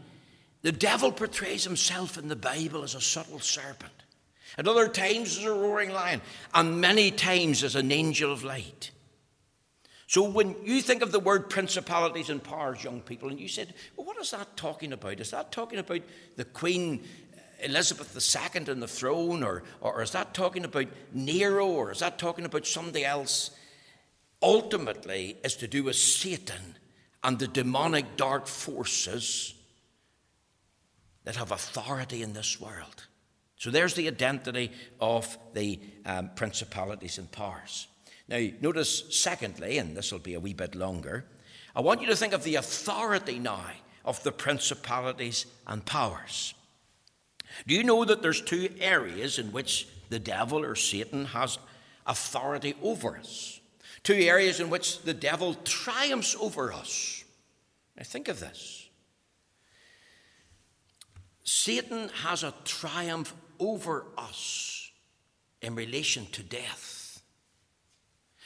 The 0.64 0.72
devil 0.72 1.12
portrays 1.12 1.62
himself 1.62 2.16
in 2.16 2.28
the 2.28 2.36
Bible 2.36 2.84
as 2.84 2.94
a 2.94 3.00
subtle 3.00 3.38
serpent, 3.38 3.92
at 4.56 4.66
other 4.66 4.88
times 4.88 5.36
as 5.36 5.44
a 5.44 5.52
roaring 5.52 5.90
lion, 5.90 6.22
and 6.54 6.80
many 6.80 7.10
times 7.10 7.62
as 7.62 7.74
an 7.74 7.92
angel 7.92 8.32
of 8.32 8.44
light. 8.44 8.90
So 10.06 10.22
when 10.22 10.56
you 10.64 10.80
think 10.80 11.02
of 11.02 11.12
the 11.12 11.20
word 11.20 11.50
principalities 11.50 12.30
and 12.30 12.42
powers, 12.42 12.82
young 12.82 13.02
people, 13.02 13.28
and 13.28 13.38
you 13.38 13.46
said, 13.46 13.74
well, 13.94 14.06
what 14.06 14.16
is 14.16 14.30
that 14.30 14.56
talking 14.56 14.94
about? 14.94 15.20
Is 15.20 15.32
that 15.32 15.52
talking 15.52 15.78
about 15.78 16.00
the 16.36 16.46
Queen 16.46 17.04
Elizabeth 17.62 18.16
II 18.16 18.72
on 18.72 18.80
the 18.80 18.88
throne, 18.88 19.42
or, 19.42 19.64
or 19.82 20.00
is 20.00 20.12
that 20.12 20.32
talking 20.32 20.64
about 20.64 20.86
Nero, 21.12 21.66
or 21.66 21.92
is 21.92 21.98
that 21.98 22.18
talking 22.18 22.46
about 22.46 22.66
somebody 22.66 23.04
else? 23.04 23.50
Ultimately, 24.42 25.36
is 25.44 25.56
to 25.56 25.68
do 25.68 25.84
with 25.84 25.96
Satan 25.96 26.78
and 27.22 27.38
the 27.38 27.48
demonic 27.48 28.16
dark 28.16 28.46
forces 28.46 29.53
that 31.24 31.36
have 31.36 31.50
authority 31.50 32.22
in 32.22 32.32
this 32.32 32.60
world. 32.60 33.06
So 33.56 33.70
there's 33.70 33.94
the 33.94 34.08
identity 34.08 34.72
of 35.00 35.38
the 35.54 35.80
um, 36.04 36.30
principalities 36.36 37.18
and 37.18 37.30
powers. 37.30 37.88
Now, 38.28 38.46
notice, 38.60 39.04
secondly, 39.14 39.78
and 39.78 39.96
this 39.96 40.12
will 40.12 40.18
be 40.18 40.34
a 40.34 40.40
wee 40.40 40.54
bit 40.54 40.74
longer, 40.74 41.24
I 41.76 41.80
want 41.80 42.00
you 42.00 42.06
to 42.08 42.16
think 42.16 42.32
of 42.32 42.44
the 42.44 42.56
authority 42.56 43.38
now 43.38 43.70
of 44.04 44.22
the 44.22 44.32
principalities 44.32 45.46
and 45.66 45.84
powers. 45.84 46.54
Do 47.66 47.74
you 47.74 47.84
know 47.84 48.04
that 48.04 48.22
there's 48.22 48.40
two 48.40 48.68
areas 48.80 49.38
in 49.38 49.52
which 49.52 49.88
the 50.10 50.18
devil 50.18 50.64
or 50.64 50.74
Satan 50.74 51.26
has 51.26 51.58
authority 52.06 52.74
over 52.82 53.16
us? 53.16 53.60
Two 54.02 54.14
areas 54.14 54.60
in 54.60 54.68
which 54.68 55.02
the 55.02 55.14
devil 55.14 55.54
triumphs 55.64 56.36
over 56.38 56.72
us. 56.72 57.24
Now, 57.96 58.04
think 58.04 58.28
of 58.28 58.40
this. 58.40 58.83
Satan 61.44 62.08
has 62.22 62.42
a 62.42 62.54
triumph 62.64 63.34
over 63.60 64.06
us 64.16 64.90
in 65.62 65.74
relation 65.74 66.26
to 66.32 66.42
death. 66.42 67.22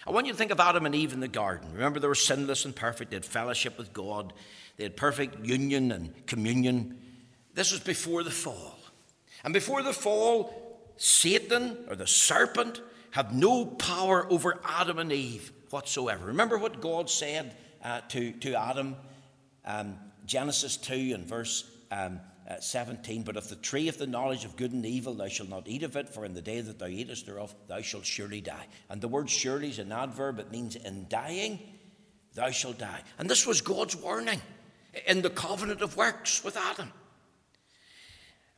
I 0.06 0.10
want 0.10 0.26
you 0.26 0.32
to 0.32 0.38
think 0.38 0.50
of 0.50 0.60
Adam 0.60 0.86
and 0.86 0.94
Eve 0.94 1.12
in 1.12 1.20
the 1.20 1.28
garden. 1.28 1.72
Remember, 1.72 2.00
they 2.00 2.08
were 2.08 2.14
sinless 2.14 2.64
and 2.64 2.74
perfect. 2.74 3.10
They 3.10 3.16
had 3.16 3.24
fellowship 3.24 3.78
with 3.78 3.92
God, 3.92 4.32
they 4.76 4.84
had 4.84 4.96
perfect 4.96 5.44
union 5.44 5.92
and 5.92 6.26
communion. 6.26 6.98
This 7.54 7.72
was 7.72 7.80
before 7.80 8.22
the 8.22 8.30
fall. 8.30 8.78
And 9.44 9.52
before 9.52 9.82
the 9.82 9.92
fall, 9.92 10.92
Satan 10.96 11.76
or 11.88 11.96
the 11.96 12.06
serpent 12.06 12.80
had 13.10 13.34
no 13.34 13.64
power 13.66 14.30
over 14.30 14.60
Adam 14.64 14.98
and 14.98 15.12
Eve 15.12 15.52
whatsoever. 15.70 16.26
Remember 16.26 16.58
what 16.58 16.80
God 16.80 17.10
said 17.10 17.56
uh, 17.82 18.00
to, 18.08 18.32
to 18.32 18.54
Adam, 18.54 18.96
um, 19.64 19.98
Genesis 20.26 20.76
2 20.76 21.12
and 21.14 21.26
verse 21.26 21.68
um, 21.90 22.20
uh, 22.48 22.58
17, 22.60 23.22
but 23.22 23.36
of 23.36 23.48
the 23.48 23.56
tree 23.56 23.88
of 23.88 23.98
the 23.98 24.06
knowledge 24.06 24.44
of 24.44 24.56
good 24.56 24.72
and 24.72 24.86
evil 24.86 25.14
thou 25.14 25.28
shalt 25.28 25.50
not 25.50 25.68
eat 25.68 25.82
of 25.82 25.96
it, 25.96 26.08
for 26.08 26.24
in 26.24 26.32
the 26.32 26.40
day 26.40 26.60
that 26.60 26.78
thou 26.78 26.86
eatest 26.86 27.26
thereof 27.26 27.54
thou 27.66 27.80
shalt 27.82 28.06
surely 28.06 28.40
die. 28.40 28.66
And 28.88 29.00
the 29.00 29.08
word 29.08 29.28
surely 29.28 29.68
is 29.68 29.78
an 29.78 29.92
adverb, 29.92 30.38
it 30.38 30.50
means 30.50 30.74
in 30.74 31.06
dying 31.08 31.58
thou 32.34 32.50
shalt 32.50 32.78
die. 32.78 33.02
And 33.18 33.28
this 33.28 33.46
was 33.46 33.60
God's 33.60 33.96
warning 33.96 34.40
in 35.06 35.20
the 35.20 35.30
covenant 35.30 35.82
of 35.82 35.96
works 35.96 36.42
with 36.42 36.56
Adam. 36.56 36.90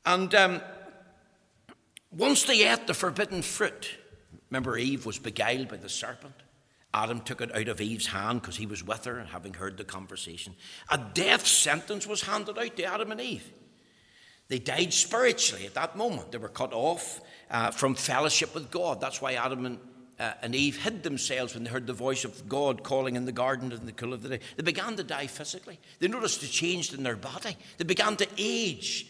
And 0.07 0.35
um, 0.35 0.61
once 2.11 2.45
they 2.45 2.71
ate 2.71 2.87
the 2.87 2.95
forbidden 2.95 3.43
fruit, 3.43 3.99
remember 4.51 4.77
Eve 4.77 5.05
was 5.05 5.19
beguiled 5.19 5.69
by 5.69 5.77
the 5.77 5.89
serpent. 5.89 6.35
Adam 6.93 7.21
took 7.21 7.41
it 7.41 7.55
out 7.55 7.69
of 7.69 7.81
Eve's 7.81 8.07
hand 8.07 8.41
because 8.41 8.57
he 8.57 8.67
was 8.67 8.85
with 8.85 9.05
her, 9.05 9.25
having 9.25 9.55
heard 9.55 9.77
the 9.77 9.85
conversation. 9.85 10.55
A 10.91 10.99
death 10.99 11.47
sentence 11.47 12.07
was 12.07 12.23
handed 12.23 12.59
out 12.59 12.77
to 12.77 12.85
Adam 12.85 13.13
and 13.13 13.21
Eve. 13.21 13.53
They 14.51 14.59
died 14.59 14.93
spiritually 14.93 15.65
at 15.65 15.75
that 15.75 15.97
moment. 15.97 16.33
They 16.33 16.39
were 16.39 16.49
cut 16.49 16.73
off 16.73 17.21
uh, 17.53 17.71
from 17.71 17.95
fellowship 17.95 18.53
with 18.53 18.69
God. 18.69 19.01
That's 19.01 19.23
why 19.23 19.35
Adam 19.35 19.65
and, 19.65 19.79
uh, 20.19 20.33
and 20.43 20.57
Eve 20.57 20.77
hid 20.77 21.05
themselves 21.05 21.55
when 21.55 21.63
they 21.63 21.71
heard 21.71 21.87
the 21.87 21.93
voice 21.93 22.25
of 22.25 22.49
God 22.49 22.83
calling 22.83 23.15
in 23.15 23.27
the 23.27 23.33
garden 23.33 23.71
in 23.71 23.87
the 23.87 23.93
cool 23.93 24.13
of 24.13 24.23
the 24.23 24.29
day. 24.29 24.41
They 24.57 24.65
began 24.65 24.97
to 24.97 25.05
die 25.05 25.29
physically. 25.29 25.79
They 26.01 26.09
noticed 26.09 26.43
a 26.43 26.51
change 26.51 26.93
in 26.93 27.05
their 27.05 27.15
body. 27.15 27.57
They 27.79 27.85
began 27.85 28.17
to 28.17 28.27
age. 28.37 29.07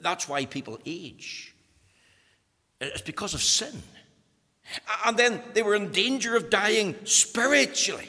That's 0.00 0.28
why 0.28 0.44
people 0.44 0.78
age. 0.86 1.52
It's 2.80 3.02
because 3.02 3.34
of 3.34 3.42
sin. 3.42 3.82
And 5.04 5.16
then 5.16 5.42
they 5.54 5.64
were 5.64 5.74
in 5.74 5.90
danger 5.90 6.36
of 6.36 6.50
dying 6.50 6.94
spiritually, 7.02 8.08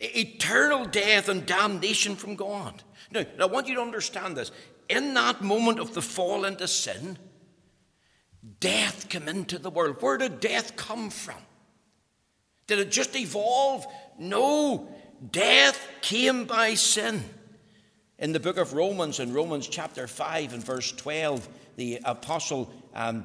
eternal 0.00 0.86
death 0.86 1.28
and 1.28 1.46
damnation 1.46 2.16
from 2.16 2.34
God. 2.34 2.82
Now, 3.12 3.22
I 3.38 3.46
want 3.46 3.68
you 3.68 3.76
to 3.76 3.80
understand 3.80 4.36
this 4.36 4.50
in 4.88 5.14
that 5.14 5.42
moment 5.42 5.78
of 5.78 5.94
the 5.94 6.02
fall 6.02 6.44
into 6.44 6.68
sin, 6.68 7.18
death 8.60 9.08
came 9.08 9.28
into 9.28 9.58
the 9.58 9.70
world. 9.70 9.96
Where 10.00 10.18
did 10.18 10.40
death 10.40 10.76
come 10.76 11.10
from? 11.10 11.40
Did 12.66 12.78
it 12.80 12.90
just 12.90 13.16
evolve? 13.16 13.86
No, 14.18 14.88
death 15.30 15.80
came 16.00 16.44
by 16.44 16.74
sin. 16.74 17.24
In 18.18 18.32
the 18.32 18.40
book 18.40 18.56
of 18.56 18.72
Romans, 18.72 19.20
in 19.20 19.32
Romans 19.32 19.68
chapter 19.68 20.06
5 20.06 20.54
and 20.54 20.64
verse 20.64 20.90
12, 20.92 21.48
the 21.76 22.00
apostle 22.04 22.72
um, 22.94 23.24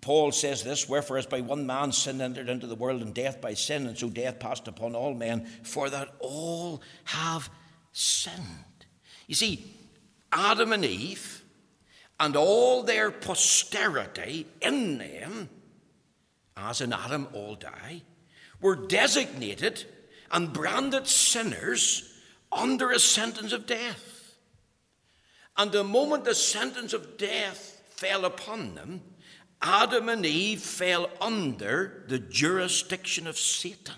Paul 0.00 0.32
says 0.32 0.64
this 0.64 0.88
Wherefore, 0.88 1.18
as 1.18 1.26
by 1.26 1.40
one 1.40 1.66
man 1.66 1.92
sin 1.92 2.20
entered 2.20 2.48
into 2.48 2.66
the 2.66 2.74
world, 2.74 3.02
and 3.02 3.14
death 3.14 3.40
by 3.40 3.54
sin, 3.54 3.86
and 3.86 3.98
so 3.98 4.08
death 4.08 4.38
passed 4.38 4.68
upon 4.68 4.94
all 4.94 5.14
men, 5.14 5.46
for 5.62 5.90
that 5.90 6.08
all 6.18 6.82
have 7.04 7.50
sinned. 7.92 8.86
You 9.26 9.34
see, 9.34 9.64
Adam 10.32 10.72
and 10.72 10.84
Eve 10.84 11.42
and 12.18 12.36
all 12.36 12.82
their 12.82 13.10
posterity 13.10 14.46
in 14.60 14.98
them, 14.98 15.48
as 16.56 16.80
in 16.80 16.92
Adam 16.92 17.26
all 17.32 17.54
die, 17.54 18.02
were 18.60 18.76
designated 18.76 19.84
and 20.30 20.52
branded 20.52 21.06
sinners 21.06 22.18
under 22.52 22.90
a 22.90 22.98
sentence 22.98 23.52
of 23.52 23.66
death. 23.66 24.36
And 25.56 25.72
the 25.72 25.84
moment 25.84 26.24
the 26.24 26.34
sentence 26.34 26.92
of 26.92 27.16
death 27.16 27.82
fell 27.90 28.24
upon 28.24 28.74
them, 28.74 29.02
Adam 29.62 30.08
and 30.08 30.24
Eve 30.24 30.60
fell 30.60 31.10
under 31.20 32.04
the 32.08 32.18
jurisdiction 32.18 33.26
of 33.26 33.38
Satan. 33.38 33.96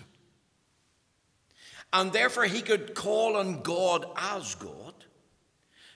And 1.93 2.11
therefore, 2.11 2.45
he 2.45 2.61
could 2.61 2.95
call 2.95 3.37
on 3.37 3.61
God 3.61 4.05
as 4.17 4.55
God 4.55 4.82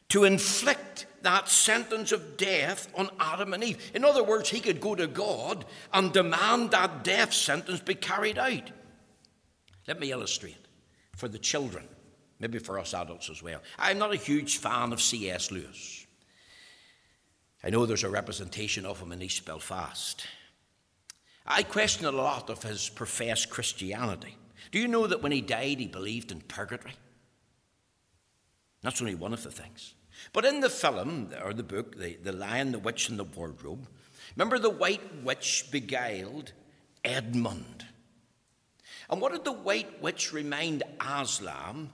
to 0.10 0.24
inflict 0.24 1.06
that 1.22 1.50
sentence 1.50 2.12
of 2.12 2.38
death 2.38 2.88
on 2.96 3.10
Adam 3.20 3.54
and 3.54 3.64
Eve. 3.64 3.92
In 3.94 4.06
other 4.06 4.24
words, 4.24 4.50
he 4.50 4.60
could 4.60 4.80
go 4.80 4.96
to 4.96 5.08
God 5.08 5.66
and 5.94 6.14
demand 6.14 6.72
that 6.72 7.04
death 7.04 7.34
sentence 7.34 7.82
be 7.82 7.96
carried 7.96 8.38
out. 8.38 8.72
Let 9.88 10.00
me 10.00 10.12
illustrate 10.12 10.56
for 11.16 11.28
the 11.28 11.40
children, 11.40 11.86
maybe 12.40 12.60
for 12.60 12.80
us 12.80 12.94
adults 12.94 13.30
as 13.30 13.44
well. 13.44 13.62
I'm 13.78 13.98
not 13.98 14.14
a 14.14 14.18
huge 14.18 14.58
fan 14.58 14.94
of 14.94 15.02
C.S. 15.02 15.52
Lewis. 15.52 16.06
I 17.64 17.70
know 17.70 17.86
there's 17.86 18.04
a 18.04 18.10
representation 18.10 18.86
of 18.86 19.00
him 19.00 19.12
in 19.12 19.22
East 19.22 19.44
Belfast. 19.46 20.26
I 21.46 21.64
question 21.64 22.06
a 22.06 22.12
lot 22.12 22.50
of 22.50 22.64
his 22.64 22.90
professed 22.90 23.50
Christianity. 23.50 24.38
Do 24.72 24.80
you 24.80 24.88
know 24.88 25.08
that 25.08 25.24
when 25.24 25.32
he 25.32 25.42
died, 25.42 25.80
he 25.80 25.88
believed 25.88 26.32
in 26.32 26.42
purgatory? 26.42 26.94
That's 28.82 29.02
only 29.02 29.16
one 29.16 29.34
of 29.34 29.44
the 29.44 29.52
things. 29.52 29.96
But 30.34 30.46
in 30.46 30.60
the 30.60 30.70
film, 30.70 31.34
or 31.44 31.54
the 31.54 31.64
book, 31.64 31.98
The, 31.98 32.16
the 32.16 32.32
Lion, 32.32 32.72
the 32.72 32.80
Witch, 32.80 33.10
and 33.10 33.20
the 33.20 33.24
Wardrobe, 33.24 33.88
remember 34.36 34.60
the 34.60 34.70
white 34.70 35.24
witch 35.24 35.68
beguiled 35.72 36.54
Edmund. 37.04 37.86
And 39.10 39.22
what 39.22 39.32
did 39.32 39.46
the 39.46 39.52
white 39.52 40.02
witch 40.02 40.34
remind 40.34 40.84
Aslan 41.00 41.92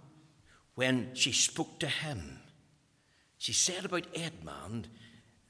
when 0.76 1.12
she 1.14 1.32
spoke 1.32 1.80
to 1.80 1.88
him? 1.88 2.40
She 3.38 3.54
said 3.54 3.86
about 3.86 4.08
Edmund, 4.16 4.88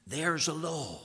there's 0.06 0.48
a 0.48 0.52
law. 0.52 1.00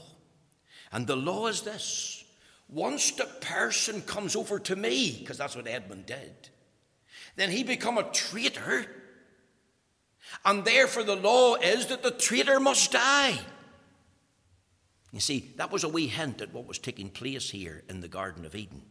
And 0.92 1.08
the 1.08 1.16
law 1.16 1.48
is 1.48 1.62
this 1.62 2.24
once 2.68 3.12
the 3.12 3.26
person 3.42 4.02
comes 4.02 4.36
over 4.36 4.60
to 4.60 4.76
me, 4.76 5.18
because 5.20 5.38
that's 5.38 5.56
what 5.56 5.68
Edmund 5.68 6.06
did, 6.06 6.50
then 7.36 7.50
he 7.50 7.64
become 7.64 7.98
a 7.98 8.12
traitor. 8.12 8.86
And 10.46 10.64
therefore 10.66 11.04
the 11.04 11.16
law 11.16 11.56
is 11.56 11.88
that 11.88 12.04
the 12.04 12.12
traitor 12.12 12.60
must 12.60 12.92
die. 12.92 13.40
You 15.12 15.20
see, 15.20 15.54
that 15.58 15.72
was 15.72 15.84
a 15.84 15.90
wee 15.90 16.08
hint 16.08 16.42
at 16.42 16.54
what 16.54 16.68
was 16.68 16.78
taking 16.78 17.10
place 17.10 17.50
here 17.50 17.84
in 17.90 18.02
the 18.02 18.08
Garden 18.08 18.46
of 18.46 18.56
Eden. 18.56 18.84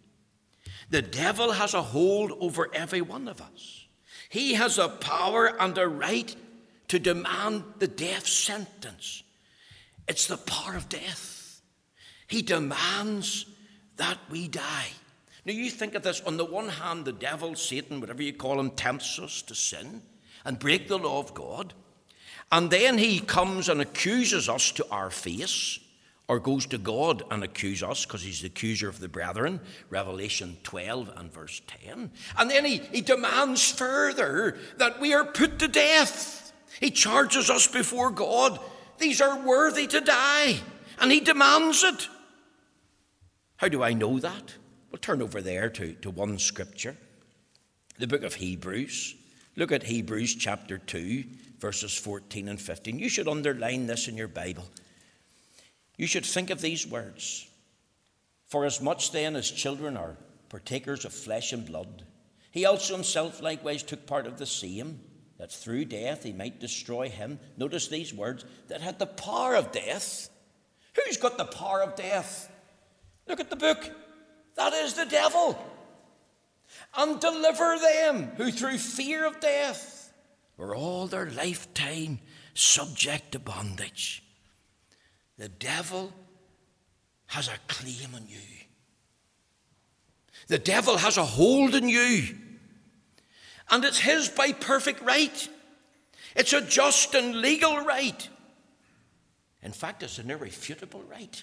The 0.90 1.02
devil 1.02 1.52
has 1.52 1.74
a 1.74 1.82
hold 1.82 2.32
over 2.40 2.68
every 2.74 3.00
one 3.00 3.28
of 3.28 3.40
us. 3.40 3.86
He 4.28 4.54
has 4.54 4.78
a 4.78 4.88
power 4.88 5.46
and 5.60 5.76
a 5.78 5.86
right 5.86 6.34
to 6.88 6.98
demand 6.98 7.64
the 7.78 7.86
death 7.86 8.26
sentence. 8.26 9.22
It's 10.08 10.26
the 10.26 10.38
power 10.38 10.74
of 10.74 10.88
death. 10.88 11.60
He 12.26 12.42
demands 12.42 13.46
that 13.96 14.18
we 14.30 14.48
die. 14.48 14.88
Now, 15.44 15.52
you 15.52 15.70
think 15.70 15.94
of 15.94 16.02
this 16.02 16.20
on 16.22 16.36
the 16.36 16.44
one 16.44 16.68
hand, 16.68 17.04
the 17.04 17.12
devil, 17.12 17.54
Satan, 17.54 18.00
whatever 18.00 18.22
you 18.22 18.32
call 18.32 18.58
him, 18.58 18.70
tempts 18.70 19.18
us 19.18 19.40
to 19.42 19.54
sin 19.54 20.02
and 20.44 20.58
break 20.58 20.88
the 20.88 20.98
law 20.98 21.18
of 21.18 21.34
God. 21.34 21.74
And 22.50 22.70
then 22.70 22.98
he 22.98 23.20
comes 23.20 23.68
and 23.68 23.80
accuses 23.80 24.48
us 24.48 24.70
to 24.72 24.86
our 24.90 25.10
face, 25.10 25.78
or 26.28 26.38
goes 26.38 26.66
to 26.66 26.78
God 26.78 27.22
and 27.30 27.42
accuses 27.42 27.82
us 27.82 28.04
because 28.04 28.22
he's 28.22 28.42
the 28.42 28.48
accuser 28.48 28.88
of 28.88 29.00
the 29.00 29.08
brethren, 29.08 29.60
Revelation 29.88 30.58
12 30.62 31.10
and 31.16 31.32
verse 31.32 31.62
10. 31.66 32.10
And 32.36 32.50
then 32.50 32.64
he, 32.64 32.78
he 32.92 33.00
demands 33.00 33.72
further 33.72 34.58
that 34.76 35.00
we 35.00 35.14
are 35.14 35.24
put 35.24 35.58
to 35.58 35.68
death. 35.68 36.52
He 36.80 36.90
charges 36.90 37.48
us 37.48 37.66
before 37.66 38.10
God. 38.10 38.60
These 38.98 39.20
are 39.20 39.40
worthy 39.40 39.86
to 39.86 40.00
die. 40.00 40.56
And 41.00 41.10
he 41.10 41.20
demands 41.20 41.82
it. 41.82 42.08
How 43.56 43.68
do 43.68 43.82
I 43.82 43.92
know 43.92 44.18
that? 44.18 44.54
Well, 44.90 45.00
turn 45.00 45.22
over 45.22 45.40
there 45.40 45.68
to, 45.70 45.94
to 45.94 46.10
one 46.10 46.38
scripture, 46.38 46.96
the 47.98 48.06
book 48.06 48.22
of 48.22 48.34
Hebrews. 48.34 49.14
Look 49.58 49.72
at 49.72 49.82
Hebrews 49.82 50.36
chapter 50.36 50.78
2, 50.78 51.24
verses 51.58 51.92
14 51.98 52.46
and 52.46 52.60
15. 52.60 53.00
You 53.00 53.08
should 53.08 53.26
underline 53.26 53.88
this 53.88 54.06
in 54.06 54.16
your 54.16 54.28
Bible. 54.28 54.64
You 55.96 56.06
should 56.06 56.24
think 56.24 56.50
of 56.50 56.60
these 56.60 56.86
words. 56.86 57.44
For 58.46 58.64
as 58.64 58.80
much 58.80 59.10
then 59.10 59.34
as 59.34 59.50
children 59.50 59.96
are 59.96 60.16
partakers 60.48 61.04
of 61.04 61.12
flesh 61.12 61.52
and 61.52 61.66
blood, 61.66 62.04
he 62.52 62.66
also 62.66 62.94
himself 62.94 63.42
likewise 63.42 63.82
took 63.82 64.06
part 64.06 64.28
of 64.28 64.38
the 64.38 64.46
same, 64.46 65.00
that 65.38 65.50
through 65.50 65.86
death 65.86 66.22
he 66.22 66.32
might 66.32 66.60
destroy 66.60 67.08
him. 67.08 67.40
Notice 67.56 67.88
these 67.88 68.14
words 68.14 68.44
that 68.68 68.80
had 68.80 69.00
the 69.00 69.06
power 69.06 69.56
of 69.56 69.72
death. 69.72 70.30
Who's 70.94 71.16
got 71.16 71.36
the 71.36 71.44
power 71.44 71.82
of 71.82 71.96
death? 71.96 72.48
Look 73.26 73.40
at 73.40 73.50
the 73.50 73.56
book. 73.56 73.90
That 74.54 74.72
is 74.72 74.94
the 74.94 75.06
devil. 75.06 75.58
And 76.96 77.20
deliver 77.20 77.78
them 77.78 78.32
who 78.36 78.50
through 78.50 78.78
fear 78.78 79.26
of 79.26 79.40
death 79.40 80.12
were 80.56 80.74
all 80.74 81.06
their 81.06 81.30
lifetime 81.30 82.18
subject 82.54 83.32
to 83.32 83.38
bondage. 83.38 84.22
The 85.36 85.48
devil 85.48 86.12
has 87.26 87.48
a 87.48 87.58
claim 87.68 88.14
on 88.14 88.26
you. 88.26 88.38
The 90.48 90.58
devil 90.58 90.96
has 90.96 91.16
a 91.16 91.24
hold 91.24 91.74
on 91.74 91.88
you. 91.88 92.36
And 93.70 93.84
it's 93.84 93.98
his 93.98 94.28
by 94.28 94.52
perfect 94.52 95.02
right. 95.02 95.48
It's 96.34 96.52
a 96.52 96.60
just 96.60 97.14
and 97.14 97.40
legal 97.40 97.78
right. 97.78 98.28
In 99.62 99.72
fact, 99.72 100.02
it's 100.02 100.18
an 100.18 100.30
irrefutable 100.30 101.02
right. 101.02 101.42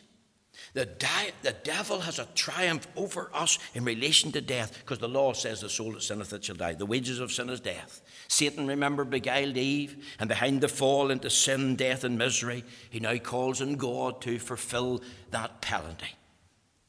The, 0.74 0.86
di- 0.86 1.32
the 1.42 1.56
devil 1.64 2.02
has 2.02 2.20
a 2.20 2.28
triumph 2.36 2.88
over 2.96 3.30
us 3.34 3.60
in 3.74 3.86
relation 3.86 4.32
to 4.34 4.42
death 4.42 4.78
because 4.80 5.00
the 5.00 5.08
law 5.08 5.34
says 5.34 5.62
the 5.62 5.70
soul 5.70 5.94
that 5.94 6.04
sinneth 6.04 6.34
it 6.34 6.44
shall 6.44 6.56
die. 6.56 6.74
The 6.74 6.86
wages 6.86 7.20
of 7.20 7.32
sin 7.32 7.50
is 7.50 7.60
death. 7.60 8.02
Satan, 8.28 8.68
remember, 8.68 9.06
beguiled 9.06 9.58
Eve, 9.58 10.06
and 10.20 10.28
behind 10.28 10.62
the 10.62 10.68
fall 10.68 11.12
into 11.12 11.30
sin, 11.30 11.76
death, 11.76 12.04
and 12.04 12.18
misery, 12.18 12.64
he 12.90 13.00
now 13.00 13.18
calls 13.18 13.62
on 13.62 13.76
God 13.76 14.22
to 14.22 14.40
fulfill 14.40 15.02
that 15.32 15.62
penalty. 15.62 16.16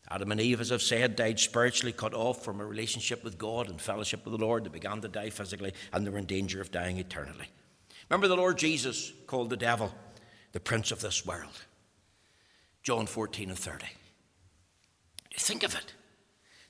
Adam 0.09 0.31
and 0.31 0.41
Eve, 0.41 0.61
as 0.61 0.71
I've 0.71 0.83
said, 0.83 1.17
died 1.17 1.41
spiritually, 1.41 1.93
cut 1.93 2.15
off 2.15 2.45
from 2.45 2.61
a 2.61 2.67
relationship 2.67 3.25
with 3.25 3.39
God 3.39 3.69
and 3.69 3.81
fellowship 3.81 4.25
with 4.25 4.39
the 4.39 4.45
Lord. 4.45 4.65
They 4.65 4.69
began 4.71 5.01
to 5.01 5.09
die 5.09 5.31
physically, 5.31 5.73
and 5.93 6.07
they 6.07 6.11
were 6.11 6.19
in 6.19 6.27
danger 6.27 6.61
of 6.61 6.71
dying 6.71 6.99
eternally. 6.99 7.49
Remember, 8.09 8.29
the 8.29 8.37
Lord 8.37 8.57
Jesus 8.57 9.13
called 9.27 9.51
the 9.51 9.57
devil 9.57 9.93
the 10.53 10.61
prince 10.61 10.91
of 10.91 11.01
this 11.01 11.27
world. 11.27 11.65
John 12.87 13.07
14 13.07 13.49
and 13.49 13.59
30. 13.59 13.85
Think 15.35 15.65
of 15.65 15.75
it. 15.75 15.93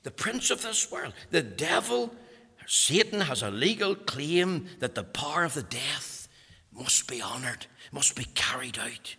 The 0.01 0.09
prince 0.09 0.49
of 0.49 0.63
this 0.63 0.91
world, 0.91 1.13
the 1.29 1.43
devil, 1.43 2.11
Satan 2.65 3.21
has 3.21 3.43
a 3.43 3.51
legal 3.51 3.93
claim 3.93 4.65
that 4.79 4.95
the 4.95 5.03
power 5.03 5.43
of 5.43 5.53
the 5.53 5.61
death 5.61 6.27
must 6.73 7.07
be 7.07 7.21
honored, 7.21 7.67
must 7.91 8.15
be 8.15 8.25
carried 8.33 8.79
out. 8.79 9.15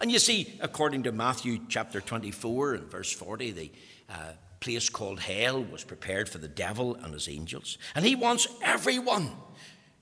And 0.00 0.10
you 0.10 0.18
see, 0.18 0.58
according 0.62 1.02
to 1.02 1.12
Matthew 1.12 1.60
chapter 1.68 2.00
24 2.00 2.74
and 2.74 2.90
verse 2.90 3.12
40, 3.12 3.50
the 3.50 3.70
uh, 4.08 4.32
place 4.60 4.88
called 4.88 5.20
hell 5.20 5.62
was 5.62 5.84
prepared 5.84 6.30
for 6.30 6.38
the 6.38 6.48
devil 6.48 6.94
and 6.94 7.12
his 7.12 7.28
angels. 7.28 7.76
And 7.94 8.06
he 8.06 8.14
wants 8.14 8.48
everyone 8.62 9.32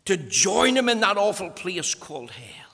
to 0.05 0.16
join 0.16 0.77
him 0.77 0.88
in 0.88 1.01
that 1.01 1.16
awful 1.16 1.51
place 1.51 1.97
called 1.97 2.31
hell. 2.31 2.70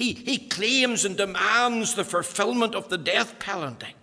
He, 0.00 0.14
he 0.14 0.38
claims 0.38 1.04
and 1.04 1.14
demands 1.14 1.94
the 1.94 2.06
fulfillment 2.06 2.74
of 2.74 2.88
the 2.88 2.96
death 2.96 3.38
penalty 3.38 3.94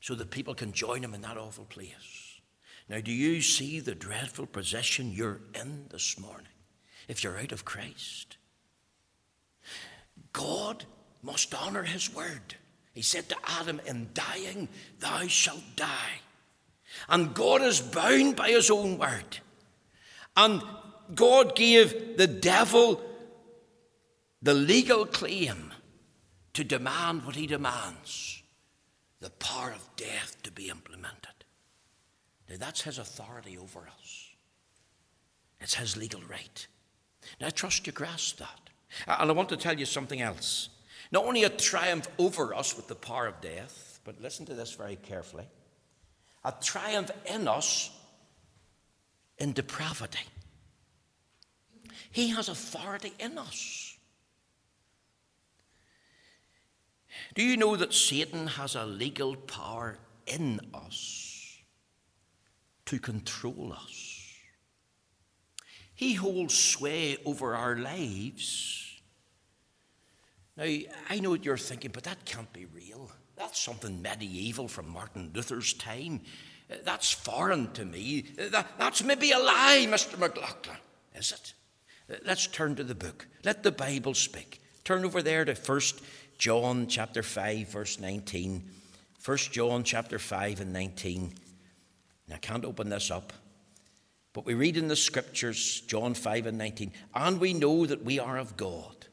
so 0.00 0.16
that 0.16 0.32
people 0.32 0.52
can 0.52 0.72
join 0.72 1.04
him 1.04 1.14
in 1.14 1.20
that 1.20 1.36
awful 1.36 1.66
place. 1.66 2.40
Now, 2.88 3.00
do 3.00 3.12
you 3.12 3.40
see 3.40 3.78
the 3.78 3.94
dreadful 3.94 4.46
position 4.46 5.12
you're 5.12 5.38
in 5.54 5.84
this 5.90 6.18
morning 6.18 6.48
if 7.06 7.22
you're 7.22 7.38
out 7.38 7.52
of 7.52 7.64
Christ? 7.64 8.36
God 10.32 10.86
must 11.22 11.54
honor 11.54 11.84
his 11.84 12.12
word. 12.12 12.56
He 12.94 13.02
said 13.02 13.28
to 13.28 13.36
Adam, 13.46 13.80
In 13.86 14.10
dying, 14.12 14.66
thou 14.98 15.28
shalt 15.28 15.62
die. 15.76 16.18
And 17.08 17.32
God 17.32 17.62
is 17.62 17.80
bound 17.80 18.34
by 18.34 18.48
his 18.48 18.72
own 18.72 18.98
word. 18.98 19.38
And 20.36 20.60
God 21.14 21.54
gave 21.54 22.16
the 22.16 22.26
devil 22.26 23.00
the 24.42 24.54
legal 24.54 25.04
claim 25.06 25.72
to 26.54 26.64
demand 26.64 27.24
what 27.24 27.36
he 27.36 27.46
demands, 27.46 28.42
the 29.20 29.30
power 29.30 29.70
of 29.70 29.88
death 29.96 30.36
to 30.42 30.52
be 30.52 30.68
implemented. 30.68 31.44
Now, 32.48 32.56
that's 32.58 32.82
his 32.82 32.98
authority 32.98 33.58
over 33.58 33.80
us, 33.80 34.30
it's 35.60 35.74
his 35.74 35.96
legal 35.96 36.20
right. 36.28 36.66
Now, 37.40 37.48
I 37.48 37.50
trust 37.50 37.86
you 37.86 37.92
grasp 37.92 38.38
that. 38.38 38.60
And 39.06 39.30
I 39.30 39.32
want 39.34 39.50
to 39.50 39.56
tell 39.56 39.78
you 39.78 39.84
something 39.84 40.22
else. 40.22 40.70
Not 41.12 41.24
only 41.24 41.44
a 41.44 41.50
triumph 41.50 42.08
over 42.18 42.54
us 42.54 42.76
with 42.76 42.88
the 42.88 42.94
power 42.94 43.26
of 43.26 43.40
death, 43.40 44.00
but 44.04 44.20
listen 44.20 44.46
to 44.46 44.54
this 44.54 44.72
very 44.72 44.96
carefully 44.96 45.44
a 46.44 46.54
triumph 46.62 47.10
in 47.26 47.48
us 47.48 47.90
in 49.38 49.52
depravity. 49.52 50.24
He 52.10 52.28
has 52.28 52.48
authority 52.48 53.12
in 53.18 53.36
us. 53.38 53.87
Do 57.34 57.42
you 57.42 57.56
know 57.56 57.76
that 57.76 57.94
Satan 57.94 58.46
has 58.46 58.74
a 58.74 58.84
legal 58.84 59.36
power 59.36 59.98
in 60.26 60.60
us 60.74 61.58
to 62.86 62.98
control 62.98 63.72
us? 63.72 64.18
He 65.94 66.14
holds 66.14 66.54
sway 66.54 67.18
over 67.24 67.54
our 67.54 67.76
lives. 67.76 69.00
Now, 70.56 70.64
I 71.10 71.20
know 71.20 71.30
what 71.30 71.44
you're 71.44 71.56
thinking, 71.56 71.90
but 71.92 72.04
that 72.04 72.24
can't 72.24 72.52
be 72.52 72.66
real. 72.66 73.10
That's 73.36 73.58
something 73.58 74.02
medieval 74.02 74.68
from 74.68 74.88
Martin 74.88 75.30
Luther's 75.34 75.72
time. 75.72 76.20
That's 76.84 77.10
foreign 77.10 77.72
to 77.72 77.84
me. 77.84 78.26
That, 78.36 78.78
that's 78.78 79.02
maybe 79.02 79.32
a 79.32 79.38
lie, 79.38 79.86
Mr. 79.88 80.18
McLaughlin. 80.18 80.76
Is 81.14 81.32
it? 81.32 81.54
Let's 82.24 82.46
turn 82.46 82.74
to 82.76 82.84
the 82.84 82.94
book. 82.94 83.26
Let 83.44 83.62
the 83.62 83.72
Bible 83.72 84.14
speak. 84.14 84.60
Turn 84.84 85.04
over 85.04 85.22
there 85.22 85.44
to 85.44 85.54
1 85.54 85.80
John 86.38 86.86
chapter 86.86 87.22
5, 87.22 87.68
verse 87.68 87.98
19. 87.98 88.62
1 89.24 89.36
John 89.36 89.82
chapter 89.82 90.18
5 90.18 90.60
and 90.60 90.72
19. 90.72 91.34
I 92.32 92.36
can't 92.36 92.64
open 92.64 92.88
this 92.88 93.10
up. 93.10 93.32
But 94.32 94.46
we 94.46 94.54
read 94.54 94.76
in 94.76 94.86
the 94.86 94.94
scriptures, 94.94 95.80
John 95.88 96.14
5 96.14 96.46
and 96.46 96.58
19, 96.58 96.92
and 97.14 97.40
we 97.40 97.54
know 97.54 97.86
that 97.86 98.04
we 98.04 98.20
are 98.20 98.38
of 98.38 98.56
God, 98.56 99.06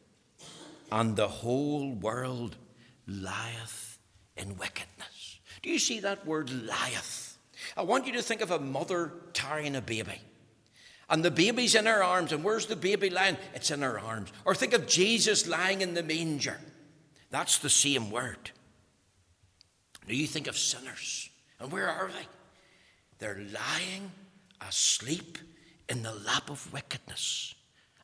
and 0.92 1.16
the 1.16 1.28
whole 1.28 1.94
world 1.94 2.58
lieth 3.08 3.98
in 4.38 4.58
wickedness. 4.58 5.40
Do 5.64 5.72
you 5.72 5.80
see 5.80 6.02
that 6.02 6.28
word 6.28 6.52
lieth? 6.52 7.38
I 7.76 7.82
want 7.82 8.06
you 8.06 8.14
to 8.14 8.22
think 8.22 8.42
of 8.42 8.52
a 8.52 8.60
mother 8.60 9.14
carrying 9.34 9.76
a 9.76 9.82
baby. 9.82 10.22
And 11.10 11.26
the 11.26 11.32
baby's 11.32 11.74
in 11.74 11.86
her 11.88 12.04
arms, 12.04 12.32
and 12.32 12.44
where's 12.44 12.68
the 12.68 12.76
baby 12.76 13.10
lying? 13.10 13.38
It's 13.56 13.72
in 13.72 13.82
her 13.82 14.00
arms. 14.00 14.32
Or 14.44 14.54
think 14.54 14.74
of 14.74 14.86
Jesus 14.86 15.48
lying 15.48 15.82
in 15.82 15.96
the 15.96 16.04
manger. 16.04 16.60
That's 17.36 17.58
the 17.58 17.70
same 17.70 18.12
word. 18.12 18.52
Now 20.08 20.14
you 20.14 20.26
think 20.26 20.48
of 20.48 20.58
sinners, 20.58 21.30
and 21.60 21.70
where 21.70 21.90
are 21.90 22.08
they? 22.08 22.28
They're 23.20 23.42
lying 23.54 24.10
asleep 24.66 25.38
in 25.90 26.02
the 26.02 26.14
lap 26.14 26.50
of 26.50 26.72
wickedness, 26.72 27.54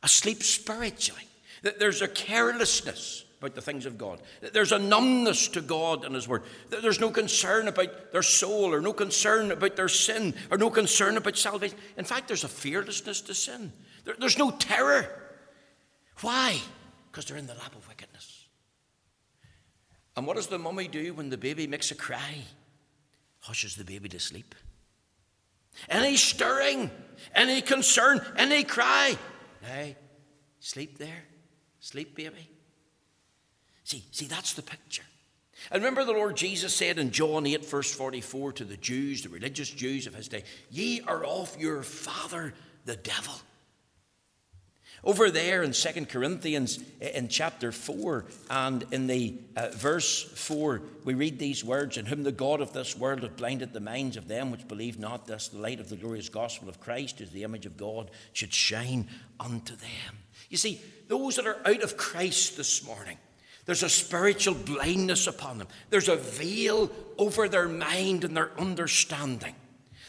asleep 0.03 0.43
spiritually. 0.43 1.23
There's 1.61 2.01
a 2.01 2.09
carelessness 2.09 3.23
about 3.39 3.55
the 3.55 3.61
things 3.61 3.85
of 3.85 3.97
God. 3.97 4.19
There's 4.51 4.73
a 4.73 4.79
numbness 4.79 5.47
to 5.47 5.61
God 5.61 6.03
and 6.03 6.13
His 6.13 6.27
Word. 6.27 6.43
There's 6.69 6.99
no 6.99 7.09
concern 7.09 7.69
about 7.69 8.11
their 8.11 8.23
soul 8.23 8.73
or 8.73 8.81
no 8.81 8.91
concern 8.91 9.51
about 9.51 9.77
their 9.77 9.87
sin 9.87 10.33
or 10.51 10.57
no 10.57 10.69
concern 10.69 11.15
about 11.15 11.37
salvation. 11.37 11.77
In 11.95 12.03
fact, 12.03 12.27
there's 12.27 12.43
a 12.43 12.49
fearlessness 12.49 13.21
to 13.21 13.33
sin. 13.33 13.71
There's 14.03 14.37
no 14.37 14.51
terror. 14.51 15.07
Why? 16.19 16.59
Because 17.09 17.23
they're 17.23 17.37
in 17.37 17.47
the 17.47 17.53
lap 17.53 17.73
of 17.73 17.75
wickedness. 17.75 17.90
And 20.15 20.27
what 20.27 20.35
does 20.35 20.47
the 20.47 20.59
mummy 20.59 20.87
do 20.87 21.13
when 21.13 21.29
the 21.29 21.37
baby 21.37 21.67
makes 21.67 21.91
a 21.91 21.95
cry? 21.95 22.43
Hushes 23.41 23.75
the 23.75 23.83
baby 23.83 24.09
to 24.09 24.19
sleep. 24.19 24.53
Any 25.89 26.17
stirring, 26.17 26.91
any 27.33 27.61
concern, 27.61 28.21
any 28.35 28.63
cry. 28.63 29.17
Hey, 29.61 29.95
sleep 30.59 30.97
there. 30.97 31.23
Sleep, 31.79 32.15
baby. 32.15 32.49
See, 33.83 34.03
see, 34.11 34.25
that's 34.25 34.53
the 34.53 34.61
picture. 34.61 35.03
And 35.69 35.83
remember 35.83 36.03
the 36.03 36.11
Lord 36.11 36.35
Jesus 36.35 36.73
said 36.73 36.97
in 36.97 37.11
John 37.11 37.45
8, 37.45 37.65
verse 37.65 37.93
44 37.93 38.53
to 38.53 38.65
the 38.65 38.77
Jews, 38.77 39.21
the 39.21 39.29
religious 39.29 39.69
Jews 39.69 40.07
of 40.07 40.15
his 40.15 40.27
day, 40.27 40.43
Ye 40.69 41.01
are 41.01 41.23
of 41.23 41.55
your 41.59 41.83
father, 41.83 42.53
the 42.85 42.95
devil. 42.95 43.33
Over 45.03 45.31
there 45.31 45.63
in 45.63 45.71
2 45.71 46.05
Corinthians 46.05 46.77
in 46.99 47.27
chapter 47.27 47.71
4 47.71 48.25
and 48.51 48.85
in 48.91 49.07
the 49.07 49.35
uh, 49.55 49.69
verse 49.69 50.21
4, 50.21 50.83
we 51.05 51.15
read 51.15 51.39
these 51.39 51.63
words 51.63 51.97
In 51.97 52.05
whom 52.05 52.21
the 52.21 52.31
God 52.31 52.61
of 52.61 52.71
this 52.71 52.95
world 52.95 53.23
hath 53.23 53.35
blinded 53.35 53.73
the 53.73 53.79
minds 53.79 54.15
of 54.15 54.27
them 54.27 54.51
which 54.51 54.67
believe 54.67 54.99
not, 54.99 55.25
thus 55.25 55.47
the 55.47 55.57
light 55.57 55.79
of 55.79 55.89
the 55.89 55.95
glorious 55.95 56.29
gospel 56.29 56.69
of 56.69 56.79
Christ, 56.79 57.19
is 57.19 57.31
the 57.31 57.43
image 57.43 57.65
of 57.65 57.77
God, 57.77 58.11
should 58.33 58.53
shine 58.53 59.07
unto 59.39 59.75
them. 59.75 60.19
You 60.49 60.57
see, 60.57 60.79
those 61.07 61.37
that 61.37 61.47
are 61.47 61.61
out 61.65 61.81
of 61.81 61.97
Christ 61.97 62.55
this 62.55 62.85
morning, 62.85 63.17
there's 63.65 63.83
a 63.83 63.89
spiritual 63.89 64.53
blindness 64.53 65.25
upon 65.25 65.57
them, 65.57 65.67
there's 65.89 66.09
a 66.09 66.15
veil 66.15 66.91
over 67.17 67.49
their 67.49 67.67
mind 67.67 68.23
and 68.23 68.37
their 68.37 68.51
understanding. 68.59 69.55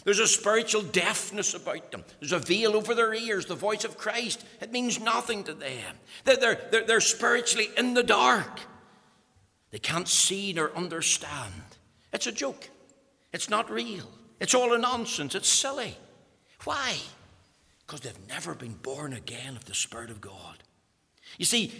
There's 0.04 0.18
a 0.18 0.26
spiritual 0.26 0.82
deafness 0.82 1.54
about 1.54 1.92
them. 1.92 2.04
There's 2.18 2.32
a 2.32 2.38
veil 2.38 2.74
over 2.74 2.94
their 2.94 3.14
ears, 3.14 3.46
the 3.46 3.54
voice 3.54 3.84
of 3.84 3.98
Christ. 3.98 4.44
It 4.60 4.72
means 4.72 5.00
nothing 5.00 5.44
to 5.44 5.54
them. 5.54 5.96
They're, 6.24 6.36
they're, 6.70 6.84
they're 6.84 7.00
spiritually 7.00 7.68
in 7.76 7.94
the 7.94 8.02
dark. 8.02 8.60
They 9.70 9.78
can't 9.78 10.08
see 10.08 10.52
nor 10.52 10.74
understand. 10.76 11.52
It's 12.12 12.26
a 12.26 12.32
joke. 12.32 12.68
It's 13.32 13.48
not 13.48 13.70
real. 13.70 14.08
It's 14.40 14.54
all 14.54 14.74
a 14.74 14.78
nonsense. 14.78 15.34
It's 15.34 15.48
silly. 15.48 15.96
Why? 16.64 16.96
Because 17.86 18.00
they've 18.00 18.28
never 18.28 18.54
been 18.54 18.74
born 18.74 19.12
again 19.12 19.56
of 19.56 19.64
the 19.64 19.74
Spirit 19.74 20.10
of 20.10 20.20
God. 20.20 20.62
You 21.38 21.44
see, 21.44 21.72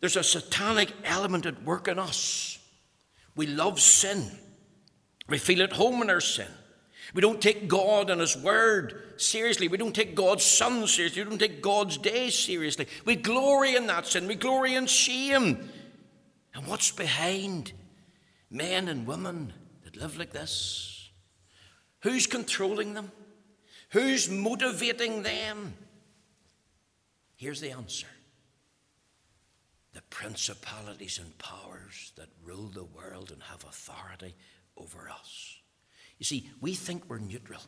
there's 0.00 0.16
a 0.16 0.22
satanic 0.22 0.92
element 1.04 1.46
at 1.46 1.62
work 1.62 1.88
in 1.88 1.98
us. 1.98 2.58
We 3.34 3.46
love 3.46 3.80
sin, 3.80 4.30
we 5.28 5.38
feel 5.38 5.62
at 5.62 5.72
home 5.72 6.02
in 6.02 6.10
our 6.10 6.20
sin. 6.20 6.48
We 7.14 7.20
don't 7.20 7.40
take 7.40 7.68
God 7.68 8.08
and 8.08 8.20
His 8.20 8.36
Word 8.36 9.14
seriously. 9.16 9.68
We 9.68 9.76
don't 9.76 9.94
take 9.94 10.14
God's 10.14 10.44
Son 10.44 10.86
seriously. 10.86 11.22
We 11.22 11.28
don't 11.30 11.38
take 11.38 11.62
God's 11.62 11.98
day 11.98 12.30
seriously. 12.30 12.86
We 13.04 13.16
glory 13.16 13.76
in 13.76 13.86
that 13.88 14.06
sin. 14.06 14.26
We 14.26 14.34
glory 14.34 14.74
in 14.74 14.86
shame. 14.86 15.68
And 16.54 16.66
what's 16.66 16.90
behind 16.90 17.72
men 18.50 18.88
and 18.88 19.06
women 19.06 19.52
that 19.84 19.96
live 19.96 20.18
like 20.18 20.32
this? 20.32 21.10
Who's 22.00 22.26
controlling 22.26 22.94
them? 22.94 23.12
Who's 23.90 24.28
motivating 24.30 25.22
them? 25.22 25.74
Here's 27.36 27.60
the 27.60 27.72
answer 27.72 28.06
the 29.92 30.02
principalities 30.08 31.18
and 31.22 31.36
powers 31.38 32.12
that 32.16 32.28
rule 32.42 32.70
the 32.72 32.84
world 32.84 33.30
and 33.30 33.42
have 33.42 33.64
authority 33.64 34.34
over 34.76 35.10
us. 35.10 35.58
You 36.22 36.24
see, 36.24 36.48
we 36.60 36.74
think 36.74 37.02
we're 37.08 37.18
neutral, 37.18 37.60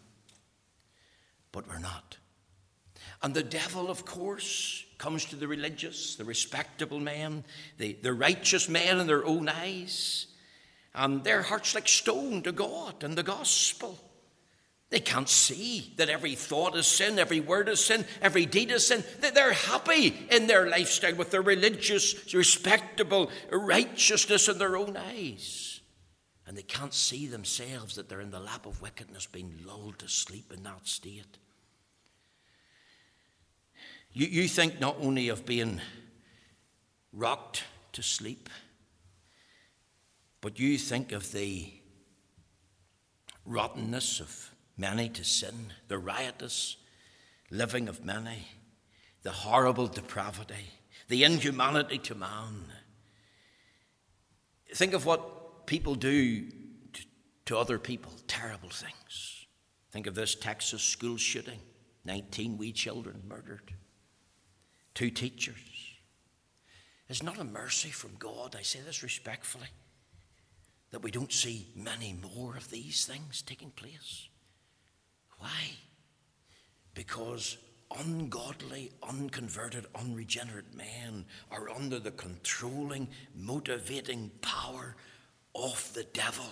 but 1.50 1.66
we're 1.66 1.80
not. 1.80 2.18
And 3.20 3.34
the 3.34 3.42
devil, 3.42 3.90
of 3.90 4.04
course, 4.04 4.84
comes 4.96 5.24
to 5.24 5.34
the 5.34 5.48
religious, 5.48 6.14
the 6.14 6.24
respectable 6.24 7.00
men, 7.00 7.42
the, 7.78 7.94
the 8.00 8.12
righteous 8.12 8.68
men 8.68 9.00
in 9.00 9.08
their 9.08 9.26
own 9.26 9.48
eyes, 9.48 10.28
and 10.94 11.24
their 11.24 11.42
hearts 11.42 11.74
like 11.74 11.88
stone 11.88 12.42
to 12.42 12.52
God 12.52 13.02
and 13.02 13.18
the 13.18 13.24
gospel. 13.24 13.98
They 14.88 15.00
can't 15.00 15.28
see 15.28 15.92
that 15.96 16.08
every 16.08 16.36
thought 16.36 16.76
is 16.76 16.86
sin, 16.86 17.18
every 17.18 17.40
word 17.40 17.68
is 17.68 17.84
sin, 17.84 18.04
every 18.22 18.46
deed 18.46 18.70
is 18.70 18.86
sin. 18.86 19.02
They're 19.18 19.52
happy 19.52 20.14
in 20.30 20.46
their 20.46 20.68
lifestyle 20.68 21.16
with 21.16 21.32
their 21.32 21.42
religious, 21.42 22.32
respectable 22.32 23.32
righteousness 23.50 24.46
in 24.46 24.58
their 24.58 24.76
own 24.76 24.96
eyes 24.96 25.73
and 26.46 26.56
they 26.56 26.62
can't 26.62 26.92
see 26.92 27.26
themselves 27.26 27.96
that 27.96 28.08
they're 28.08 28.20
in 28.20 28.30
the 28.30 28.40
lap 28.40 28.66
of 28.66 28.82
wickedness, 28.82 29.26
being 29.26 29.58
lulled 29.64 29.98
to 29.98 30.08
sleep 30.08 30.52
in 30.52 30.62
that 30.62 30.86
state. 30.86 31.38
You, 34.12 34.26
you 34.26 34.48
think 34.48 34.80
not 34.80 34.96
only 35.00 35.28
of 35.28 35.46
being 35.46 35.80
rocked 37.12 37.64
to 37.92 38.02
sleep, 38.02 38.48
but 40.40 40.60
you 40.60 40.76
think 40.76 41.12
of 41.12 41.32
the 41.32 41.72
rottenness 43.46 44.20
of 44.20 44.50
many 44.76 45.08
to 45.08 45.24
sin, 45.24 45.72
the 45.88 45.98
riotous 45.98 46.76
living 47.50 47.88
of 47.88 48.04
many, 48.04 48.48
the 49.22 49.30
horrible 49.30 49.86
depravity, 49.86 50.70
the 51.08 51.24
inhumanity 51.24 51.98
to 51.98 52.14
man. 52.14 52.64
Think 54.74 54.92
of 54.92 55.06
what 55.06 55.33
people 55.66 55.94
do 55.94 56.46
to 57.46 57.56
other 57.56 57.78
people 57.78 58.12
terrible 58.26 58.70
things. 58.70 59.46
Think 59.90 60.06
of 60.06 60.14
this 60.14 60.34
Texas 60.34 60.82
school 60.82 61.16
shooting 61.16 61.60
19 62.04 62.58
wee 62.58 62.72
children 62.72 63.22
murdered, 63.26 63.72
two 64.94 65.10
teachers. 65.10 65.56
It's 67.08 67.22
not 67.22 67.38
a 67.38 67.44
mercy 67.44 67.90
from 67.90 68.16
God, 68.18 68.56
I 68.58 68.62
say 68.62 68.80
this 68.80 69.02
respectfully, 69.02 69.68
that 70.90 71.02
we 71.02 71.10
don't 71.10 71.32
see 71.32 71.68
many 71.76 72.16
more 72.34 72.56
of 72.56 72.70
these 72.70 73.04
things 73.04 73.42
taking 73.42 73.70
place. 73.70 74.28
Why? 75.38 75.70
Because 76.94 77.58
ungodly, 77.98 78.92
unconverted, 79.02 79.86
unregenerate 79.94 80.74
men 80.74 81.24
are 81.50 81.70
under 81.70 81.98
the 81.98 82.10
controlling, 82.12 83.08
motivating 83.34 84.30
power 84.40 84.96
of 85.54 85.92
the 85.94 86.04
devil 86.04 86.46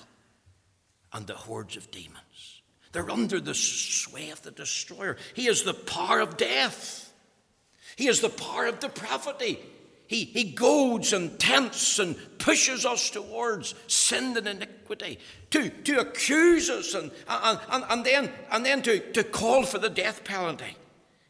and 1.12 1.26
the 1.26 1.34
hordes 1.34 1.76
of 1.76 1.90
demons. 1.90 2.62
They're 2.92 3.10
under 3.10 3.40
the 3.40 3.54
sway 3.54 4.30
of 4.30 4.42
the 4.42 4.50
destroyer. 4.50 5.16
He 5.34 5.48
is 5.48 5.62
the 5.62 5.74
power 5.74 6.20
of 6.20 6.36
death, 6.36 7.12
he 7.96 8.08
is 8.08 8.20
the 8.20 8.28
power 8.28 8.66
of 8.66 8.80
depravity. 8.80 9.58
He, 10.08 10.24
he 10.24 10.44
goads 10.44 11.14
and 11.14 11.38
tempts 11.38 11.98
and 11.98 12.16
pushes 12.36 12.84
us 12.84 13.08
towards 13.08 13.74
sin 13.86 14.36
and 14.36 14.46
iniquity, 14.46 15.18
to, 15.50 15.70
to 15.70 16.00
accuse 16.00 16.68
us 16.68 16.92
and, 16.92 17.10
and, 17.26 17.58
and, 17.70 17.84
and 17.88 18.04
then, 18.04 18.30
and 18.50 18.66
then 18.66 18.82
to, 18.82 19.00
to 19.12 19.24
call 19.24 19.62
for 19.62 19.78
the 19.78 19.88
death 19.88 20.22
penalty. 20.22 20.76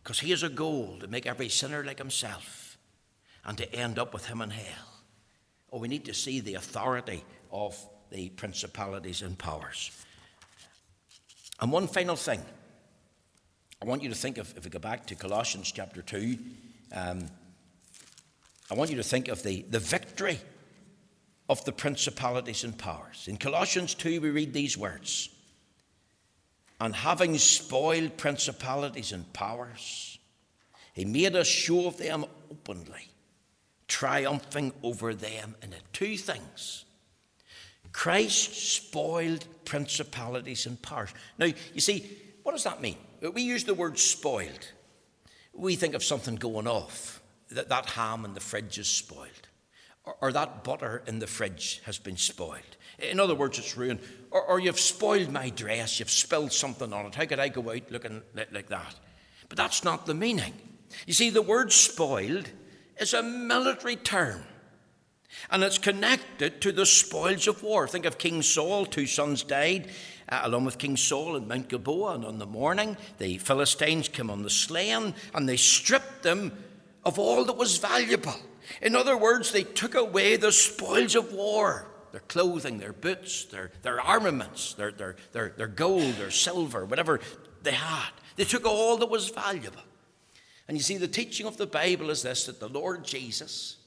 Because 0.03 0.19
he 0.19 0.31
has 0.31 0.43
a 0.43 0.49
goal 0.49 0.97
to 0.99 1.07
make 1.07 1.27
every 1.27 1.49
sinner 1.49 1.85
like 1.85 1.99
himself 1.99 2.77
and 3.45 3.57
to 3.59 3.73
end 3.73 4.01
up 4.01 4.13
with 4.13 4.27
him 4.27 4.41
in 4.41 4.51
hell. 4.51 5.05
Oh, 5.73 5.79
we 5.79 5.87
need 5.87 6.07
to 6.07 6.15
see 6.15 6.41
the 6.41 6.55
authority 6.55 7.23
of 7.53 7.77
the 8.11 8.31
principalities 8.31 9.23
and 9.23 9.39
powers. 9.39 9.91
And 11.61 11.71
one 11.71 11.87
final 11.87 12.17
thing. 12.17 12.43
I 13.81 13.85
want 13.85 14.03
you 14.03 14.09
to 14.09 14.15
think 14.15 14.39
of, 14.39 14.53
if 14.57 14.65
we 14.65 14.71
go 14.71 14.79
back 14.79 15.07
to 15.07 15.15
Colossians 15.15 15.73
chapter 15.73 16.03
2, 16.03 16.39
um, 16.95 17.27
I 18.71 18.75
want 18.75 18.91
you 18.91 18.97
to 18.97 19.03
think 19.03 19.29
of 19.29 19.43
the, 19.43 19.63
the 19.71 19.79
victory 19.79 20.39
of 21.49 21.65
the 21.65 21.73
principalities 21.73 22.65
and 22.65 22.77
powers. 22.77 23.27
In 23.29 23.37
Colossians 23.37 23.95
2, 23.95 24.21
we 24.21 24.31
read 24.31 24.53
these 24.53 24.79
words 24.79 25.29
And 26.81 26.95
having 26.95 27.37
spoiled 27.39 28.17
principalities 28.17 29.13
and 29.13 29.31
powers, 29.33 30.19
he 30.95 31.05
made 31.05 31.35
a 31.35 31.45
show 31.45 31.87
of 31.87 31.99
them 31.99 32.25
openly, 32.51 33.09
triumphing 33.89 34.73
over 34.83 35.15
them 35.15 35.55
in 35.63 35.73
it. 35.73 35.83
Two 35.93 36.17
things. 36.17 36.85
Christ 37.93 38.55
spoiled 38.55 39.47
principalities 39.65 40.67
and 40.67 40.81
powers. 40.81 41.11
Now, 41.39 41.47
you 41.75 41.81
see, 41.81 42.19
what 42.43 42.53
does 42.53 42.65
that 42.65 42.81
mean? 42.81 42.97
We 43.33 43.43
use 43.43 43.65
the 43.65 43.75
word 43.75 43.99
spoiled. 43.99 44.69
We 45.53 45.77
think 45.77 45.95
of 45.95 46.03
something 46.03 46.37
going 46.37 46.67
off, 46.67 47.23
that, 47.51 47.69
that 47.69 47.91
ham 47.91 48.25
in 48.25 48.35
the 48.35 48.41
fridge 48.41 48.79
is 48.79 48.89
spoiled 48.89 49.49
or, 50.05 50.17
or 50.21 50.33
that 50.33 50.65
butter 50.65 51.03
in 51.07 51.19
the 51.19 51.27
fridge 51.27 51.81
has 51.85 51.99
been 51.99 52.17
spoiled. 52.17 52.77
In 52.99 53.21
other 53.21 53.35
words, 53.35 53.59
it's 53.59 53.77
ruined. 53.77 54.01
Or, 54.31 54.43
or, 54.43 54.61
you've 54.61 54.81
spoiled 54.81 55.31
my 55.31 55.51
dress, 55.51 55.99
you've 55.99 56.11
spilled 56.11 56.53
something 56.53 56.93
on 56.93 57.07
it. 57.07 57.15
How 57.15 57.25
could 57.25 57.39
I 57.39 57.49
go 57.49 57.71
out 57.71 57.91
looking 57.91 58.23
like, 58.35 58.53
like 58.53 58.69
that? 58.69 58.95
But 59.49 59.59
that's 59.59 59.85
not 59.85 60.07
the 60.07 60.15
meaning. 60.15 60.55
You 61.07 61.13
see, 61.13 61.31
the 61.31 61.43
word 61.43 61.73
spoiled 61.73 62.49
is 62.99 63.15
a 63.15 63.23
military 63.23 63.97
term. 63.97 64.43
And 65.51 65.63
it's 65.63 65.79
connected 65.79 66.61
to 66.61 66.73
the 66.73 66.87
spoils 66.87 67.47
of 67.47 67.63
war. 67.63 67.89
Think 67.89 68.05
of 68.05 68.19
King 68.19 68.43
Saul, 68.43 68.87
two 68.87 69.07
sons 69.07 69.43
died, 69.43 69.91
uh, 70.29 70.41
along 70.45 70.65
with 70.65 70.79
King 70.79 70.97
Saul 70.97 71.37
in 71.37 71.49
Mount 71.49 71.69
Gilboa. 71.69 72.15
And 72.15 72.25
on 72.25 72.39
the 72.39 72.47
morning, 72.47 72.97
the 73.19 73.39
Philistines 73.39 74.09
came 74.09 74.31
on 74.31 74.43
the 74.43 74.51
slain 74.51 75.15
and 75.35 75.49
they 75.49 75.57
stripped 75.57 76.23
them 76.23 76.53
of 77.05 77.19
all 77.19 77.45
that 77.45 77.57
was 77.57 77.79
valuable. 77.79 78.35
In 78.81 78.95
other 78.95 79.17
words, 79.17 79.53
they 79.53 79.65
took 79.65 79.95
away 79.95 80.37
the 80.37 80.53
spoils 80.53 81.15
of 81.15 81.33
war 81.33 81.89
their 82.13 82.21
clothing, 82.21 82.79
their 82.79 82.93
boots, 82.93 83.47
their, 83.47 83.71
their 83.81 83.99
armaments, 83.99 84.75
their, 84.75 84.93
their, 84.93 85.17
their, 85.33 85.49
their 85.57 85.67
gold, 85.67 86.15
their 86.17 86.31
silver, 86.31 86.85
whatever 86.85 87.21
they 87.63 87.73
had. 87.73 88.11
They 88.37 88.45
took 88.45 88.67
all 88.67 88.99
that 88.99 89.09
was 89.09 89.31
valuable. 89.31 89.81
And 90.69 90.77
you 90.77 90.83
see, 90.83 90.99
the 90.99 91.09
teaching 91.09 91.47
of 91.47 91.57
the 91.57 91.67
Bible 91.67 92.11
is 92.11 92.23
this 92.23 92.45
that 92.47 92.61
the 92.61 92.69
Lord 92.69 93.05
Jesus, 93.05 93.79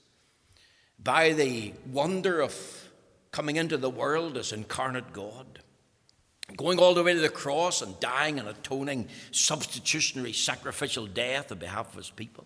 by 1.01 1.33
the 1.33 1.73
wonder 1.91 2.41
of 2.41 2.89
coming 3.31 3.57
into 3.57 3.77
the 3.77 3.89
world 3.89 4.37
as 4.37 4.51
incarnate 4.51 5.11
God, 5.11 5.59
going 6.55 6.79
all 6.79 6.93
the 6.93 7.03
way 7.03 7.13
to 7.13 7.19
the 7.19 7.29
cross 7.29 7.81
and 7.81 7.99
dying 7.99 8.39
an 8.39 8.47
atoning, 8.47 9.07
substitutionary, 9.31 10.33
sacrificial 10.33 11.05
death 11.05 11.51
on 11.51 11.59
behalf 11.59 11.89
of 11.89 11.95
his 11.95 12.09
people, 12.09 12.45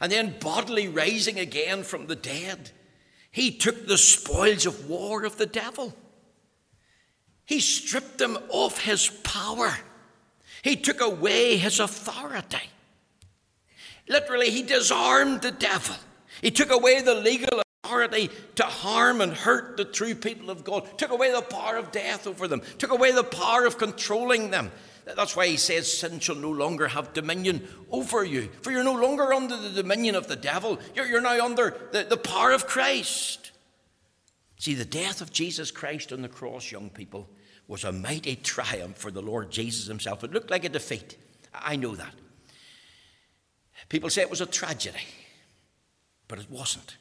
and 0.00 0.10
then 0.10 0.34
bodily 0.40 0.88
rising 0.88 1.38
again 1.38 1.82
from 1.82 2.06
the 2.06 2.16
dead, 2.16 2.70
he 3.30 3.50
took 3.50 3.86
the 3.86 3.98
spoils 3.98 4.64
of 4.64 4.88
war 4.88 5.24
of 5.24 5.36
the 5.36 5.46
devil. 5.46 5.94
He 7.44 7.60
stripped 7.60 8.20
him 8.20 8.38
of 8.52 8.78
his 8.78 9.08
power. 9.08 9.76
He 10.62 10.76
took 10.76 11.00
away 11.00 11.56
his 11.56 11.80
authority. 11.80 12.70
Literally, 14.08 14.50
he 14.50 14.62
disarmed 14.62 15.42
the 15.42 15.50
devil. 15.50 15.96
He 16.40 16.50
took 16.50 16.70
away 16.70 17.02
the 17.02 17.14
legal 17.14 17.63
authority 17.84 18.30
to 18.56 18.64
harm 18.64 19.20
and 19.20 19.32
hurt 19.32 19.76
the 19.76 19.84
true 19.84 20.14
people 20.14 20.50
of 20.50 20.64
God, 20.64 20.98
took 20.98 21.10
away 21.10 21.32
the 21.32 21.42
power 21.42 21.76
of 21.76 21.92
death 21.92 22.26
over 22.26 22.48
them, 22.48 22.62
took 22.78 22.90
away 22.90 23.12
the 23.12 23.24
power 23.24 23.66
of 23.66 23.78
controlling 23.78 24.50
them, 24.50 24.70
that's 25.04 25.36
why 25.36 25.46
he 25.46 25.56
says 25.56 25.92
sin 25.92 26.18
shall 26.18 26.34
no 26.34 26.50
longer 26.50 26.88
have 26.88 27.12
dominion 27.12 27.68
over 27.90 28.24
you. 28.24 28.48
For 28.62 28.70
you're 28.70 28.84
no 28.84 28.94
longer 28.94 29.34
under 29.34 29.56
the 29.56 29.70
dominion 29.82 30.14
of 30.14 30.28
the 30.28 30.36
devil, 30.36 30.78
you're, 30.94 31.06
you're 31.06 31.20
now 31.20 31.44
under 31.44 31.76
the, 31.92 32.04
the 32.04 32.16
power 32.16 32.52
of 32.52 32.66
Christ. 32.66 33.52
See, 34.58 34.74
the 34.74 34.84
death 34.84 35.20
of 35.20 35.30
Jesus 35.30 35.70
Christ 35.70 36.12
on 36.12 36.22
the 36.22 36.28
cross, 36.28 36.72
young 36.72 36.88
people, 36.88 37.28
was 37.68 37.84
a 37.84 37.92
mighty 37.92 38.36
triumph 38.36 38.96
for 38.96 39.10
the 39.10 39.20
Lord 39.20 39.50
Jesus 39.50 39.86
himself. 39.86 40.24
It 40.24 40.32
looked 40.32 40.50
like 40.50 40.64
a 40.64 40.70
defeat. 40.70 41.18
I 41.52 41.76
know 41.76 41.94
that. 41.94 42.14
People 43.90 44.08
say 44.08 44.22
it 44.22 44.30
was 44.30 44.40
a 44.40 44.46
tragedy, 44.46 44.96
but 46.28 46.38
it 46.38 46.50
wasn't. 46.50 46.96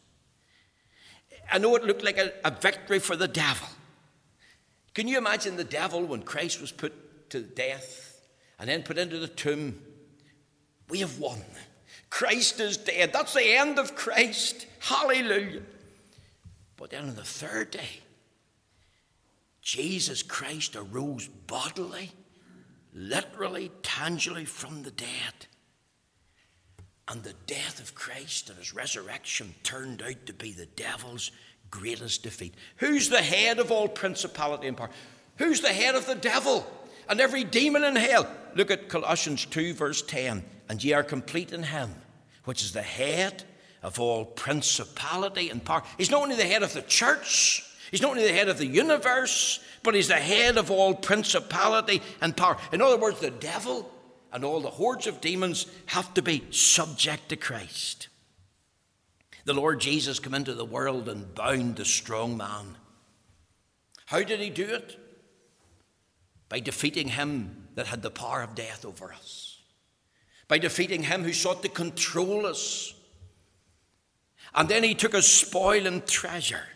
I 1.51 1.57
know 1.57 1.75
it 1.75 1.83
looked 1.83 2.03
like 2.03 2.17
a, 2.17 2.31
a 2.43 2.51
victory 2.51 2.99
for 2.99 3.15
the 3.15 3.27
devil. 3.27 3.67
Can 4.93 5.07
you 5.07 5.17
imagine 5.17 5.57
the 5.57 5.63
devil 5.63 6.03
when 6.05 6.21
Christ 6.21 6.61
was 6.61 6.71
put 6.71 7.29
to 7.33 7.41
death 7.41 8.21
and 8.59 8.69
then 8.69 8.83
put 8.83 8.97
into 8.97 9.17
the 9.17 9.27
tomb. 9.27 9.81
We 10.87 10.99
have 10.99 11.19
won. 11.19 11.41
Christ 12.09 12.59
is 12.59 12.77
dead. 12.77 13.11
That's 13.11 13.33
the 13.33 13.57
end 13.57 13.79
of 13.79 13.95
Christ. 13.95 14.67
Hallelujah. 14.79 15.63
But 16.77 16.91
then 16.91 17.09
on 17.09 17.15
the 17.15 17.23
third 17.23 17.71
day, 17.71 18.01
Jesus 19.61 20.21
Christ 20.21 20.75
arose 20.75 21.27
bodily, 21.27 22.11
literally, 22.93 23.71
tangibly 23.81 24.45
from 24.45 24.83
the 24.83 24.91
dead. 24.91 25.47
And 27.07 27.23
the 27.23 27.33
death 27.47 27.79
of 27.81 27.95
Christ 27.95 28.49
and 28.49 28.57
his 28.57 28.73
resurrection 28.73 29.53
turned 29.63 30.01
out 30.01 30.25
to 30.25 30.33
be 30.33 30.51
the 30.51 30.65
devil's 30.65 31.31
greatest 31.69 32.23
defeat. 32.23 32.53
Who's 32.77 33.09
the 33.09 33.21
head 33.21 33.59
of 33.59 33.71
all 33.71 33.87
principality 33.87 34.67
and 34.67 34.77
power? 34.77 34.89
Who's 35.37 35.61
the 35.61 35.69
head 35.69 35.95
of 35.95 36.05
the 36.05 36.15
devil? 36.15 36.65
and 37.09 37.19
every 37.19 37.43
demon 37.43 37.83
in 37.83 37.95
hell. 37.95 38.27
Look 38.55 38.71
at 38.71 38.89
Colossians 38.89 39.45
2, 39.45 39.73
verse 39.73 40.01
10. 40.01 40.43
And 40.69 40.83
ye 40.83 40.93
are 40.93 41.03
complete 41.03 41.51
in 41.51 41.63
him, 41.63 41.93
which 42.45 42.63
is 42.63 42.71
the 42.71 42.81
head 42.81 43.43
of 43.81 43.99
all 43.99 44.25
principality 44.25 45.49
and 45.49 45.63
power. 45.63 45.83
He's 45.97 46.11
not 46.11 46.21
only 46.21 46.35
the 46.35 46.45
head 46.45 46.63
of 46.63 46.73
the 46.73 46.81
church, 46.81 47.63
he's 47.91 48.01
not 48.01 48.11
only 48.11 48.25
the 48.25 48.33
head 48.33 48.49
of 48.49 48.57
the 48.57 48.65
universe, 48.65 49.59
but 49.83 49.95
he's 49.95 50.07
the 50.07 50.15
head 50.15 50.57
of 50.57 50.71
all 50.71 50.93
principality 50.93 52.01
and 52.21 52.35
power. 52.35 52.57
In 52.71 52.81
other 52.81 52.97
words, 52.97 53.19
the 53.19 53.31
devil 53.31 53.89
and 54.33 54.43
all 54.43 54.59
the 54.59 54.69
hordes 54.69 55.07
of 55.07 55.21
demons 55.21 55.67
have 55.87 56.13
to 56.15 56.21
be 56.21 56.43
subject 56.51 57.29
to 57.29 57.37
Christ. 57.37 58.09
The 59.45 59.53
Lord 59.53 59.79
Jesus 59.79 60.19
came 60.19 60.33
into 60.33 60.53
the 60.53 60.65
world 60.65 61.07
and 61.07 61.33
bound 61.33 61.77
the 61.77 61.85
strong 61.85 62.35
man. 62.35 62.77
How 64.07 64.23
did 64.23 64.39
he 64.39 64.49
do 64.49 64.65
it? 64.65 64.97
by 66.53 66.59
defeating 66.59 67.07
him 67.07 67.67
that 67.73 67.87
had 67.87 68.03
the 68.03 68.11
power 68.11 68.43
of 68.43 68.53
death 68.53 68.85
over 68.85 69.11
us, 69.11 69.59
by 70.47 70.59
defeating 70.59 71.01
him 71.01 71.23
who 71.23 71.33
sought 71.33 71.63
to 71.63 71.67
control 71.67 72.45
us. 72.45 72.93
And 74.53 74.69
then 74.69 74.83
he 74.83 74.93
took 74.93 75.15
a 75.15 75.23
spoil 75.23 75.87
and 75.87 76.05
treasure. 76.05 76.67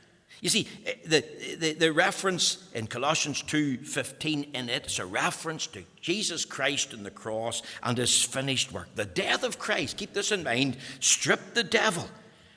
You 0.41 0.49
see, 0.49 0.67
eh, 0.85 0.93
the, 1.05 1.25
the, 1.57 1.73
the 1.73 1.91
reference 1.91 2.69
in 2.73 2.87
Colossians 2.87 3.41
2.15 3.43 4.53
in 4.53 4.69
it 4.69 4.85
is 4.85 4.99
a 4.99 5.05
reference 5.05 5.67
to 5.67 5.83
Jesus 6.01 6.45
Christ 6.45 6.93
and 6.93 7.05
the 7.05 7.11
cross 7.11 7.61
and 7.83 7.97
his 7.97 8.23
finished 8.23 8.71
work. 8.71 8.89
The 8.95 9.05
death 9.05 9.43
of 9.43 9.57
Christ, 9.57 9.97
keep 9.97 10.13
this 10.13 10.31
in 10.31 10.43
mind, 10.43 10.77
stripped 10.99 11.55
the 11.55 11.63
devil 11.63 12.07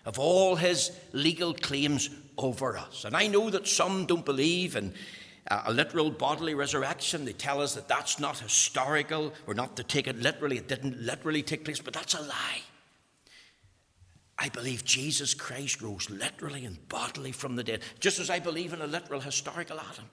of 0.05 0.19
all 0.19 0.57
his 0.57 0.93
legal 1.12 1.55
claims 1.55 2.11
over 2.37 2.77
us. 2.77 3.05
And 3.05 3.16
I 3.16 3.27
know 3.27 3.51
that 3.51 3.66
some 3.66 4.07
don't 4.07 4.25
believe 4.25 4.77
in, 4.77 4.95
a 5.51 5.73
literal 5.73 6.11
bodily 6.11 6.55
resurrection. 6.55 7.25
They 7.25 7.33
tell 7.33 7.61
us 7.61 7.75
that 7.75 7.88
that's 7.88 8.21
not 8.21 8.38
historical. 8.38 9.33
We're 9.47 9.55
not 9.55 9.77
to 9.77 9.83
take 9.83 10.07
it 10.07 10.16
literally. 10.19 10.59
It 10.59 10.69
didn't 10.69 11.01
literally 11.01 11.43
take 11.43 11.64
place, 11.64 11.81
but 11.81 11.93
that's 11.93 12.14
a 12.14 12.21
lie. 12.21 12.61
I 14.40 14.48
believe 14.48 14.85
Jesus 14.85 15.35
Christ 15.35 15.83
rose 15.83 16.09
literally 16.09 16.64
and 16.64 16.88
bodily 16.88 17.31
from 17.31 17.57
the 17.57 17.62
dead, 17.62 17.83
just 18.00 18.18
as 18.18 18.31
I 18.31 18.38
believe 18.38 18.72
in 18.72 18.81
a 18.81 18.87
literal 18.87 19.20
historical 19.20 19.79
Adam. 19.79 20.07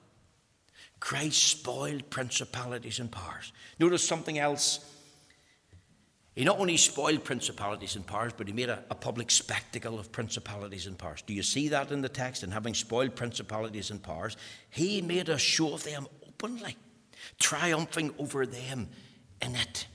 Christ 1.00 1.42
spoiled 1.42 2.10
principalities 2.10 2.98
and 2.98 3.10
powers. 3.10 3.52
Notice 3.78 4.06
something 4.06 4.38
else 4.38 4.80
he 6.38 6.44
not 6.44 6.60
only 6.60 6.76
spoiled 6.76 7.24
principalities 7.24 7.96
and 7.96 8.06
powers, 8.06 8.32
but 8.32 8.46
he 8.46 8.52
made 8.52 8.68
a, 8.68 8.84
a, 8.92 8.94
public 8.94 9.28
spectacle 9.28 9.98
of 9.98 10.12
principalities 10.12 10.86
and 10.86 10.96
powers. 10.96 11.20
Do 11.22 11.34
you 11.34 11.42
see 11.42 11.66
that 11.70 11.90
in 11.90 12.00
the 12.00 12.08
text? 12.08 12.44
And 12.44 12.52
having 12.52 12.74
spoiled 12.74 13.16
principalities 13.16 13.90
and 13.90 14.00
powers, 14.00 14.36
he 14.70 15.02
made 15.02 15.30
a 15.30 15.36
show 15.36 15.74
of 15.74 15.82
them 15.82 16.06
openly, 16.28 16.76
triumphing 17.40 18.14
over 18.20 18.46
them 18.46 18.88
in 19.42 19.56
it. 19.56 19.88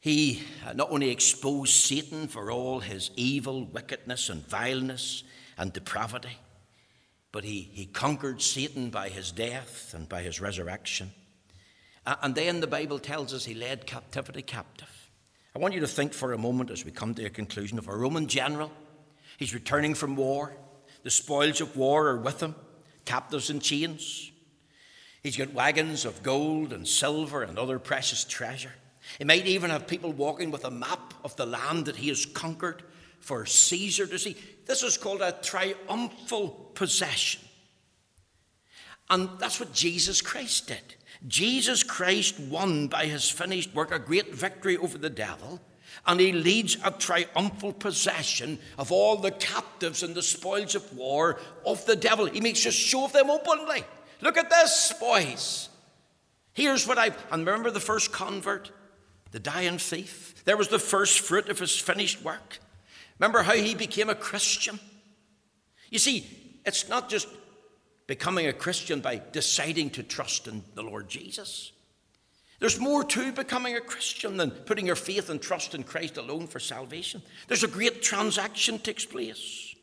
He 0.00 0.42
uh, 0.66 0.72
not 0.72 0.90
only 0.90 1.10
exposed 1.10 1.74
Satan 1.74 2.26
for 2.26 2.50
all 2.50 2.80
his 2.80 3.10
evil, 3.16 3.66
wickedness, 3.66 4.30
and 4.30 4.46
vileness 4.46 5.24
and 5.58 5.72
depravity, 5.72 6.38
but 7.32 7.44
he, 7.44 7.70
he 7.72 7.84
conquered 7.84 8.40
Satan 8.40 8.90
by 8.90 9.10
his 9.10 9.30
death 9.30 9.92
and 9.94 10.08
by 10.08 10.22
his 10.22 10.40
resurrection. 10.40 11.12
Uh, 12.06 12.16
and 12.22 12.34
then 12.34 12.60
the 12.60 12.66
Bible 12.66 12.98
tells 12.98 13.34
us 13.34 13.44
he 13.44 13.54
led 13.54 13.86
captivity 13.86 14.42
captive. 14.42 15.10
I 15.54 15.58
want 15.58 15.74
you 15.74 15.80
to 15.80 15.86
think 15.86 16.14
for 16.14 16.32
a 16.32 16.38
moment 16.38 16.70
as 16.70 16.84
we 16.84 16.90
come 16.90 17.14
to 17.14 17.24
a 17.24 17.30
conclusion 17.30 17.78
of 17.78 17.88
a 17.88 17.96
Roman 17.96 18.26
general. 18.26 18.72
He's 19.36 19.52
returning 19.52 19.94
from 19.94 20.16
war. 20.16 20.56
The 21.02 21.10
spoils 21.10 21.60
of 21.60 21.76
war 21.76 22.08
are 22.08 22.16
with 22.16 22.42
him, 22.42 22.54
captives 23.04 23.50
in 23.50 23.60
chains. 23.60 24.30
He's 25.22 25.36
got 25.36 25.52
wagons 25.52 26.04
of 26.06 26.22
gold 26.22 26.72
and 26.72 26.88
silver 26.88 27.42
and 27.42 27.58
other 27.58 27.78
precious 27.78 28.24
treasure. 28.24 28.72
He 29.18 29.24
might 29.24 29.46
even 29.46 29.70
have 29.70 29.86
people 29.86 30.12
walking 30.12 30.50
with 30.50 30.64
a 30.64 30.70
map 30.70 31.14
of 31.24 31.36
the 31.36 31.46
land 31.46 31.86
that 31.86 31.96
he 31.96 32.08
has 32.08 32.26
conquered 32.26 32.82
for 33.20 33.44
Caesar 33.46 34.06
to 34.06 34.18
see. 34.18 34.36
This 34.66 34.82
is 34.82 34.96
called 34.96 35.20
a 35.20 35.32
triumphal 35.32 36.70
possession. 36.74 37.42
And 39.10 39.28
that's 39.38 39.58
what 39.58 39.72
Jesus 39.72 40.22
Christ 40.22 40.68
did. 40.68 40.94
Jesus 41.26 41.82
Christ 41.82 42.38
won 42.38 42.86
by 42.86 43.06
his 43.06 43.28
finished 43.28 43.74
work 43.74 43.92
a 43.92 43.98
great 43.98 44.34
victory 44.34 44.76
over 44.76 44.96
the 44.96 45.10
devil, 45.10 45.60
and 46.06 46.18
he 46.18 46.32
leads 46.32 46.78
a 46.82 46.90
triumphal 46.90 47.72
possession 47.72 48.58
of 48.78 48.90
all 48.90 49.16
the 49.16 49.32
captives 49.32 50.02
and 50.02 50.14
the 50.14 50.22
spoils 50.22 50.74
of 50.74 50.96
war 50.96 51.38
of 51.66 51.84
the 51.84 51.96
devil. 51.96 52.26
He 52.26 52.40
makes 52.40 52.64
a 52.64 52.72
show 52.72 53.04
of 53.04 53.12
them 53.12 53.28
openly. 53.28 53.84
Look 54.22 54.38
at 54.38 54.48
this, 54.48 54.94
boys. 54.98 55.68
Here's 56.52 56.86
what 56.86 56.98
I've. 56.98 57.16
and 57.30 57.46
remember 57.46 57.70
the 57.70 57.80
first 57.80 58.12
convert, 58.12 58.70
the 59.32 59.40
dying 59.40 59.78
thief. 59.78 60.44
There 60.44 60.56
was 60.56 60.68
the 60.68 60.78
first 60.78 61.20
fruit 61.20 61.48
of 61.48 61.58
his 61.58 61.78
finished 61.78 62.22
work. 62.22 62.58
Remember 63.18 63.42
how 63.42 63.54
he 63.54 63.74
became 63.74 64.08
a 64.08 64.14
Christian? 64.14 64.80
You 65.90 65.98
see, 65.98 66.26
it's 66.64 66.88
not 66.88 67.08
just 67.08 67.28
becoming 68.06 68.46
a 68.46 68.52
Christian 68.52 69.00
by 69.00 69.20
deciding 69.32 69.90
to 69.90 70.02
trust 70.02 70.48
in 70.48 70.64
the 70.74 70.82
Lord 70.82 71.08
Jesus. 71.08 71.72
There's 72.58 72.78
more 72.78 73.04
to 73.04 73.32
becoming 73.32 73.76
a 73.76 73.80
Christian 73.80 74.36
than 74.36 74.50
putting 74.50 74.86
your 74.86 74.96
faith 74.96 75.30
and 75.30 75.40
trust 75.40 75.74
in 75.74 75.82
Christ 75.82 76.18
alone 76.18 76.46
for 76.46 76.60
salvation. 76.60 77.22
There's 77.48 77.64
a 77.64 77.68
great 77.68 78.02
transaction 78.02 78.78
takes 78.78 79.04
place. 79.04 79.74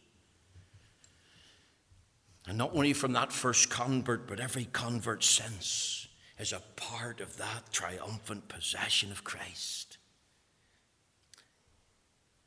And 2.48 2.58
not 2.58 2.74
only 2.74 2.94
from 2.94 3.14
that 3.14 3.34
first 3.34 3.70
convert, 3.70 4.28
but 4.28 4.40
every 4.40 4.66
convert 4.66 5.24
since 5.24 6.07
is 6.39 6.54
a 6.54 6.62
part 6.76 7.19
of 7.19 7.38
that 7.38 7.71
triumphant 7.71 8.47
possession 8.47 9.12
of 9.12 9.23
Christ. 9.23 9.97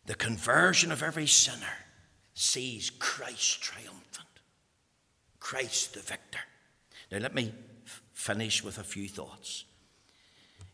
The 0.07 0.15
conversion 0.15 0.93
of 0.93 1.03
every 1.03 1.27
sinner 1.27 1.87
sees 2.35 2.91
Christ 2.91 3.63
triumphant, 3.63 4.29
Christ 5.39 5.95
the 5.95 6.01
victor. 6.01 6.41
Now, 7.11 7.19
let 7.19 7.35
me 7.35 7.53
f- 7.85 8.03
finish 8.13 8.63
with 8.63 8.79
a 8.79 8.85
few 8.85 9.09
thoughts. 9.09 9.65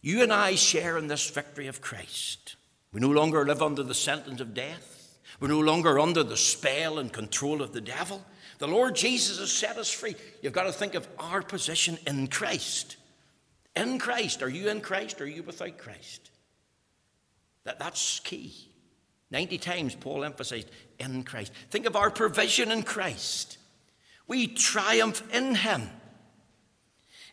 You 0.02 0.22
and 0.22 0.33
I 0.33 0.55
share 0.55 0.98
in 0.98 1.09
this 1.09 1.29
victory 1.31 1.66
of 1.66 1.81
Christ. 1.81 2.57
We 2.92 3.00
no 3.00 3.11
longer 3.11 3.44
live 3.44 3.62
under 3.62 3.83
the 3.83 3.94
sentence 3.94 4.40
of 4.40 4.55
death. 4.55 5.18
We're 5.40 5.48
no 5.48 5.61
longer 5.61 5.98
under 5.98 6.22
the 6.22 6.37
spell 6.37 6.98
and 6.98 7.12
control 7.12 7.61
of 7.61 7.72
the 7.72 7.81
devil. 7.81 8.24
The 8.59 8.68
Lord 8.68 8.94
Jesus 8.94 9.38
has 9.38 9.52
set 9.52 9.76
us 9.76 9.90
free. 9.90 10.14
You've 10.40 10.52
got 10.52 10.64
to 10.64 10.72
think 10.72 10.94
of 10.94 11.09
our 11.18 11.42
position 11.42 11.98
in 12.07 12.29
Christ. 12.29 12.96
In 13.77 13.99
Christ. 13.99 14.43
Are 14.43 14.49
you 14.49 14.69
in 14.69 14.81
Christ 14.81 15.21
or 15.21 15.25
are 15.25 15.29
you 15.29 15.43
without 15.43 15.79
Christ? 15.79 16.31
That, 17.65 17.79
that's 17.79 18.21
key. 18.21 18.55
90 19.31 19.59
times 19.59 19.95
Paul 19.95 20.25
emphasized 20.25 20.71
in 20.99 21.25
Christ. 21.25 21.53
Think 21.71 21.87
of 21.87 21.97
our 21.97 22.11
provision 22.11 22.71
in 22.71 22.83
Christ. 22.83 23.59
We 24.27 24.47
triumph 24.47 25.23
in 25.35 25.55
Him. 25.55 25.91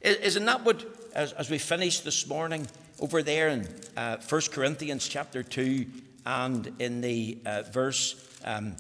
Isn't 0.02 0.46
that 0.46 0.66
what, 0.66 0.86
as, 1.16 1.32
as 1.34 1.50
we 1.50 1.58
finished 1.58 2.04
this 2.04 2.28
morning 2.28 2.68
over 3.00 3.24
there 3.24 3.50
in 3.50 3.68
uh, 3.96 4.18
1 4.18 4.42
Corinthians 4.52 5.08
chapter 5.08 5.44
2 5.44 5.86
and 6.26 6.72
in 6.80 7.02
the 7.02 7.38
uh, 7.46 7.64
verse 7.72 8.16
um, 8.44 8.76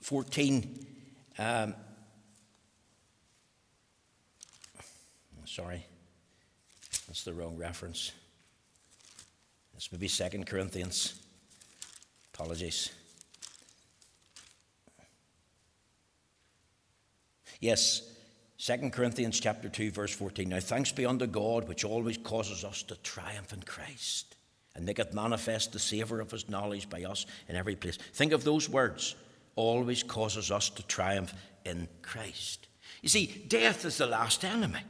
14. 0.00 0.86
Um, 1.38 1.74
sorry, 5.46 5.84
that's 7.06 7.24
the 7.24 7.34
wrong 7.34 7.56
reference. 7.56 8.12
This 9.74 9.90
may 9.90 9.98
be 9.98 10.08
Second 10.08 10.46
Corinthians. 10.46 11.20
Apologies. 12.32 12.90
Yes, 17.60 18.02
Second 18.58 18.92
Corinthians 18.92 19.40
chapter 19.40 19.68
2, 19.68 19.90
verse 19.90 20.14
14. 20.14 20.48
Now 20.48 20.60
thanks 20.60 20.92
be 20.92 21.06
unto 21.06 21.26
God, 21.26 21.68
which 21.68 21.84
always 21.84 22.18
causes 22.18 22.64
us 22.64 22.82
to 22.84 22.96
triumph 22.96 23.52
in 23.52 23.62
Christ, 23.62 24.36
and 24.74 24.86
maketh 24.86 25.12
manifest 25.12 25.72
the 25.72 25.78
savour 25.78 26.20
of 26.20 26.30
his 26.30 26.48
knowledge 26.48 26.88
by 26.88 27.04
us 27.04 27.26
in 27.48 27.56
every 27.56 27.76
place. 27.76 27.98
Think 28.12 28.32
of 28.32 28.44
those 28.44 28.68
words 28.68 29.16
always 29.56 30.02
causes 30.02 30.50
us 30.50 30.70
to 30.70 30.82
triumph 30.86 31.34
in 31.64 31.88
Christ. 32.02 32.66
You 33.02 33.08
see, 33.08 33.44
death 33.48 33.84
is 33.84 33.98
the 33.98 34.06
last 34.06 34.44
enemy. 34.44 34.80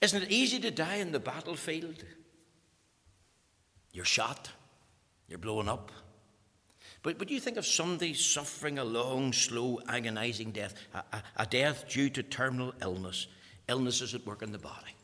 Isn't 0.00 0.22
it 0.22 0.30
easy 0.30 0.58
to 0.60 0.70
die 0.70 0.96
in 0.96 1.12
the 1.12 1.20
battlefield? 1.20 2.04
You're 3.92 4.04
shot, 4.04 4.50
you're 5.28 5.38
blown 5.38 5.68
up. 5.68 5.90
But, 7.02 7.18
but 7.18 7.30
you 7.30 7.40
think 7.40 7.56
of 7.56 7.64
somebody 7.64 8.14
suffering 8.14 8.78
a 8.78 8.84
long, 8.84 9.32
slow, 9.32 9.80
agonizing 9.88 10.50
death, 10.50 10.74
a, 10.92 10.98
a, 11.16 11.22
a 11.36 11.46
death 11.46 11.88
due 11.88 12.10
to 12.10 12.22
terminal 12.22 12.74
illness, 12.82 13.26
illnesses 13.68 14.14
at 14.14 14.26
work 14.26 14.42
in 14.42 14.52
the 14.52 14.58
body. 14.58 14.94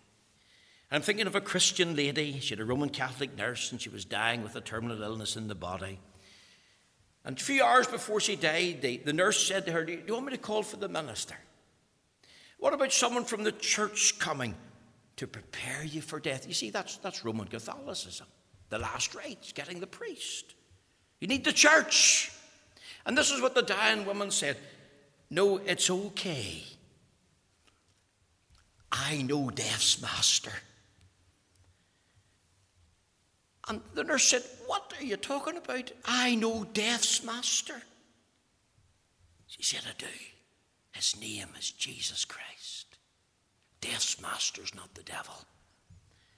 I'm 0.90 1.00
thinking 1.00 1.26
of 1.26 1.36
a 1.36 1.40
Christian 1.40 1.96
lady. 1.96 2.38
She 2.40 2.50
had 2.50 2.60
a 2.60 2.64
Roman 2.64 2.90
Catholic 2.90 3.36
nurse 3.38 3.72
and 3.72 3.80
she 3.80 3.88
was 3.88 4.04
dying 4.04 4.42
with 4.42 4.56
a 4.56 4.60
terminal 4.60 5.02
illness 5.02 5.36
in 5.36 5.48
the 5.48 5.54
body. 5.54 6.00
And 7.24 7.38
a 7.38 7.42
few 7.42 7.62
hours 7.62 7.86
before 7.86 8.20
she 8.20 8.36
died, 8.36 8.82
the, 8.82 8.98
the 8.98 9.12
nurse 9.12 9.46
said 9.46 9.64
to 9.66 9.72
her, 9.72 9.84
Do 9.84 9.92
you 9.92 10.12
want 10.12 10.26
me 10.26 10.32
to 10.32 10.38
call 10.38 10.62
for 10.62 10.76
the 10.76 10.88
minister? 10.88 11.36
What 12.58 12.74
about 12.74 12.92
someone 12.92 13.24
from 13.24 13.44
the 13.44 13.52
church 13.52 14.18
coming 14.18 14.54
to 15.16 15.26
prepare 15.26 15.84
you 15.84 16.00
for 16.00 16.20
death? 16.20 16.46
You 16.46 16.54
see, 16.54 16.70
that's, 16.70 16.96
that's 16.98 17.24
Roman 17.24 17.46
Catholicism. 17.48 18.26
The 18.70 18.78
last 18.78 19.14
rites, 19.14 19.52
getting 19.52 19.80
the 19.80 19.86
priest. 19.86 20.54
You 21.20 21.28
need 21.28 21.44
the 21.44 21.52
church. 21.52 22.32
And 23.06 23.16
this 23.16 23.30
is 23.30 23.40
what 23.40 23.54
the 23.54 23.62
dying 23.62 24.06
woman 24.06 24.30
said 24.30 24.56
No, 25.30 25.58
it's 25.58 25.90
okay. 25.90 26.64
I 28.90 29.22
know 29.22 29.50
death's 29.50 30.02
master. 30.02 30.52
And 33.68 33.80
the 33.94 34.04
nurse 34.04 34.24
said, 34.24 34.42
What 34.66 34.92
are 34.98 35.04
you 35.04 35.16
talking 35.16 35.56
about? 35.56 35.92
I 36.04 36.34
know 36.34 36.64
death's 36.64 37.24
master. 37.24 37.80
She 39.46 39.62
said, 39.62 39.82
I 39.88 39.92
do. 39.98 40.06
His 40.92 41.18
name 41.20 41.48
is 41.58 41.70
Jesus 41.70 42.24
Christ. 42.24 42.61
Death's 43.82 44.22
master 44.22 44.62
is 44.62 44.74
not 44.74 44.94
the 44.94 45.02
devil 45.02 45.34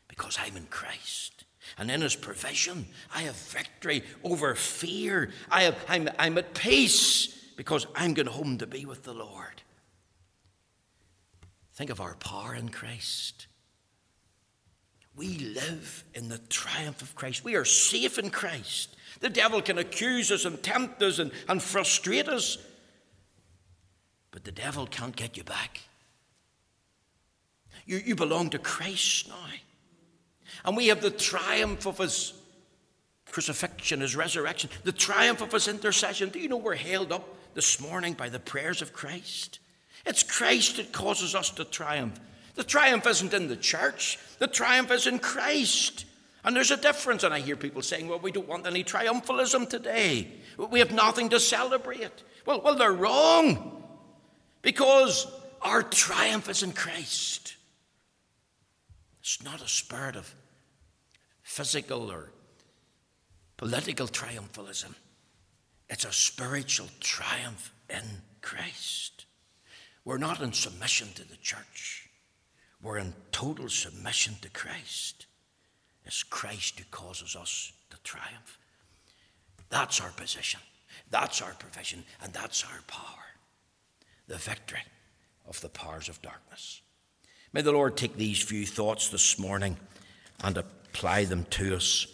because 0.08 0.36
I'm 0.44 0.56
in 0.56 0.66
Christ. 0.66 1.44
And 1.78 1.90
in 1.90 2.00
his 2.00 2.16
provision, 2.16 2.86
I 3.14 3.22
have 3.22 3.36
victory 3.36 4.02
over 4.24 4.54
fear. 4.54 5.30
I 5.50 5.62
have, 5.62 5.84
I'm, 5.88 6.08
I'm 6.18 6.36
at 6.38 6.54
peace 6.54 7.28
because 7.56 7.86
I'm 7.94 8.14
going 8.14 8.26
home 8.26 8.58
to 8.58 8.66
be 8.66 8.84
with 8.84 9.04
the 9.04 9.14
Lord. 9.14 9.62
Think 11.74 11.90
of 11.90 12.00
our 12.00 12.14
power 12.14 12.54
in 12.54 12.70
Christ. 12.70 13.46
We 15.16 15.38
live 15.38 16.04
in 16.14 16.28
the 16.28 16.38
triumph 16.38 17.02
of 17.02 17.14
Christ. 17.14 17.44
We 17.44 17.54
are 17.54 17.64
safe 17.64 18.18
in 18.18 18.30
Christ. 18.30 18.96
The 19.20 19.30
devil 19.30 19.62
can 19.62 19.78
accuse 19.78 20.30
us 20.30 20.44
and 20.44 20.62
tempt 20.62 21.02
us 21.02 21.18
and, 21.18 21.30
and 21.48 21.62
frustrate 21.62 22.28
us, 22.28 22.58
but 24.32 24.44
the 24.44 24.52
devil 24.52 24.86
can't 24.86 25.14
get 25.14 25.36
you 25.36 25.44
back. 25.44 25.80
You, 27.86 27.98
you 27.98 28.14
belong 28.14 28.50
to 28.50 28.58
Christ 28.58 29.28
now. 29.28 29.34
And 30.64 30.76
we 30.76 30.88
have 30.88 31.00
the 31.00 31.10
triumph 31.10 31.86
of 31.86 31.98
his 31.98 32.32
crucifixion, 33.30 34.00
his 34.00 34.16
resurrection, 34.16 34.70
the 34.84 34.92
triumph 34.92 35.42
of 35.42 35.52
his 35.52 35.68
intercession. 35.68 36.30
Do 36.30 36.38
you 36.38 36.48
know 36.48 36.56
we're 36.56 36.74
held 36.74 37.12
up 37.12 37.28
this 37.54 37.80
morning 37.80 38.14
by 38.14 38.28
the 38.28 38.38
prayers 38.38 38.80
of 38.80 38.92
Christ? 38.92 39.58
It's 40.06 40.22
Christ 40.22 40.76
that 40.76 40.92
causes 40.92 41.34
us 41.34 41.50
to 41.50 41.64
triumph. 41.64 42.18
The 42.54 42.64
triumph 42.64 43.06
isn't 43.06 43.34
in 43.34 43.48
the 43.48 43.56
church, 43.56 44.18
the 44.38 44.46
triumph 44.46 44.90
is 44.90 45.06
in 45.06 45.18
Christ. 45.18 46.06
And 46.44 46.54
there's 46.54 46.70
a 46.70 46.76
difference. 46.76 47.24
And 47.24 47.32
I 47.32 47.40
hear 47.40 47.56
people 47.56 47.80
saying, 47.80 48.06
well, 48.06 48.18
we 48.18 48.30
don't 48.30 48.46
want 48.46 48.66
any 48.66 48.84
triumphalism 48.84 49.68
today. 49.68 50.28
We 50.58 50.78
have 50.78 50.92
nothing 50.92 51.30
to 51.30 51.40
celebrate. 51.40 52.22
Well, 52.44 52.60
well, 52.60 52.76
they're 52.76 52.92
wrong. 52.92 53.82
Because 54.60 55.26
our 55.62 55.82
triumph 55.82 56.50
is 56.50 56.62
in 56.62 56.72
Christ. 56.72 57.53
It's 59.24 59.42
not 59.42 59.62
a 59.62 59.68
spirit 59.68 60.16
of 60.16 60.34
physical 61.42 62.12
or 62.12 62.28
political 63.56 64.06
triumphalism. 64.06 64.94
It's 65.88 66.04
a 66.04 66.12
spiritual 66.12 66.88
triumph 67.00 67.72
in 67.88 68.02
Christ. 68.42 69.24
We're 70.04 70.18
not 70.18 70.42
in 70.42 70.52
submission 70.52 71.08
to 71.14 71.26
the 71.26 71.38
church. 71.38 72.10
we're 72.82 72.98
in 72.98 73.14
total 73.32 73.70
submission 73.70 74.34
to 74.42 74.50
Christ. 74.50 75.24
It's 76.04 76.22
Christ 76.22 76.78
who 76.78 76.84
causes 76.90 77.34
us 77.34 77.72
to 77.88 77.96
triumph. 78.04 78.58
That's 79.70 80.02
our 80.02 80.10
position. 80.10 80.60
That's 81.10 81.40
our 81.40 81.54
provision. 81.54 82.04
And 82.22 82.30
that's 82.34 82.62
our 82.62 82.82
power. 82.86 83.24
The 84.28 84.36
victory 84.36 84.82
of 85.48 85.62
the 85.62 85.70
powers 85.70 86.10
of 86.10 86.20
darkness. 86.20 86.82
May 87.54 87.62
the 87.62 87.70
Lord 87.70 87.96
take 87.96 88.16
these 88.16 88.42
few 88.42 88.66
thoughts 88.66 89.10
this 89.10 89.38
morning 89.38 89.76
and 90.42 90.56
apply 90.56 91.26
them 91.26 91.46
to 91.50 91.76
us 91.76 92.04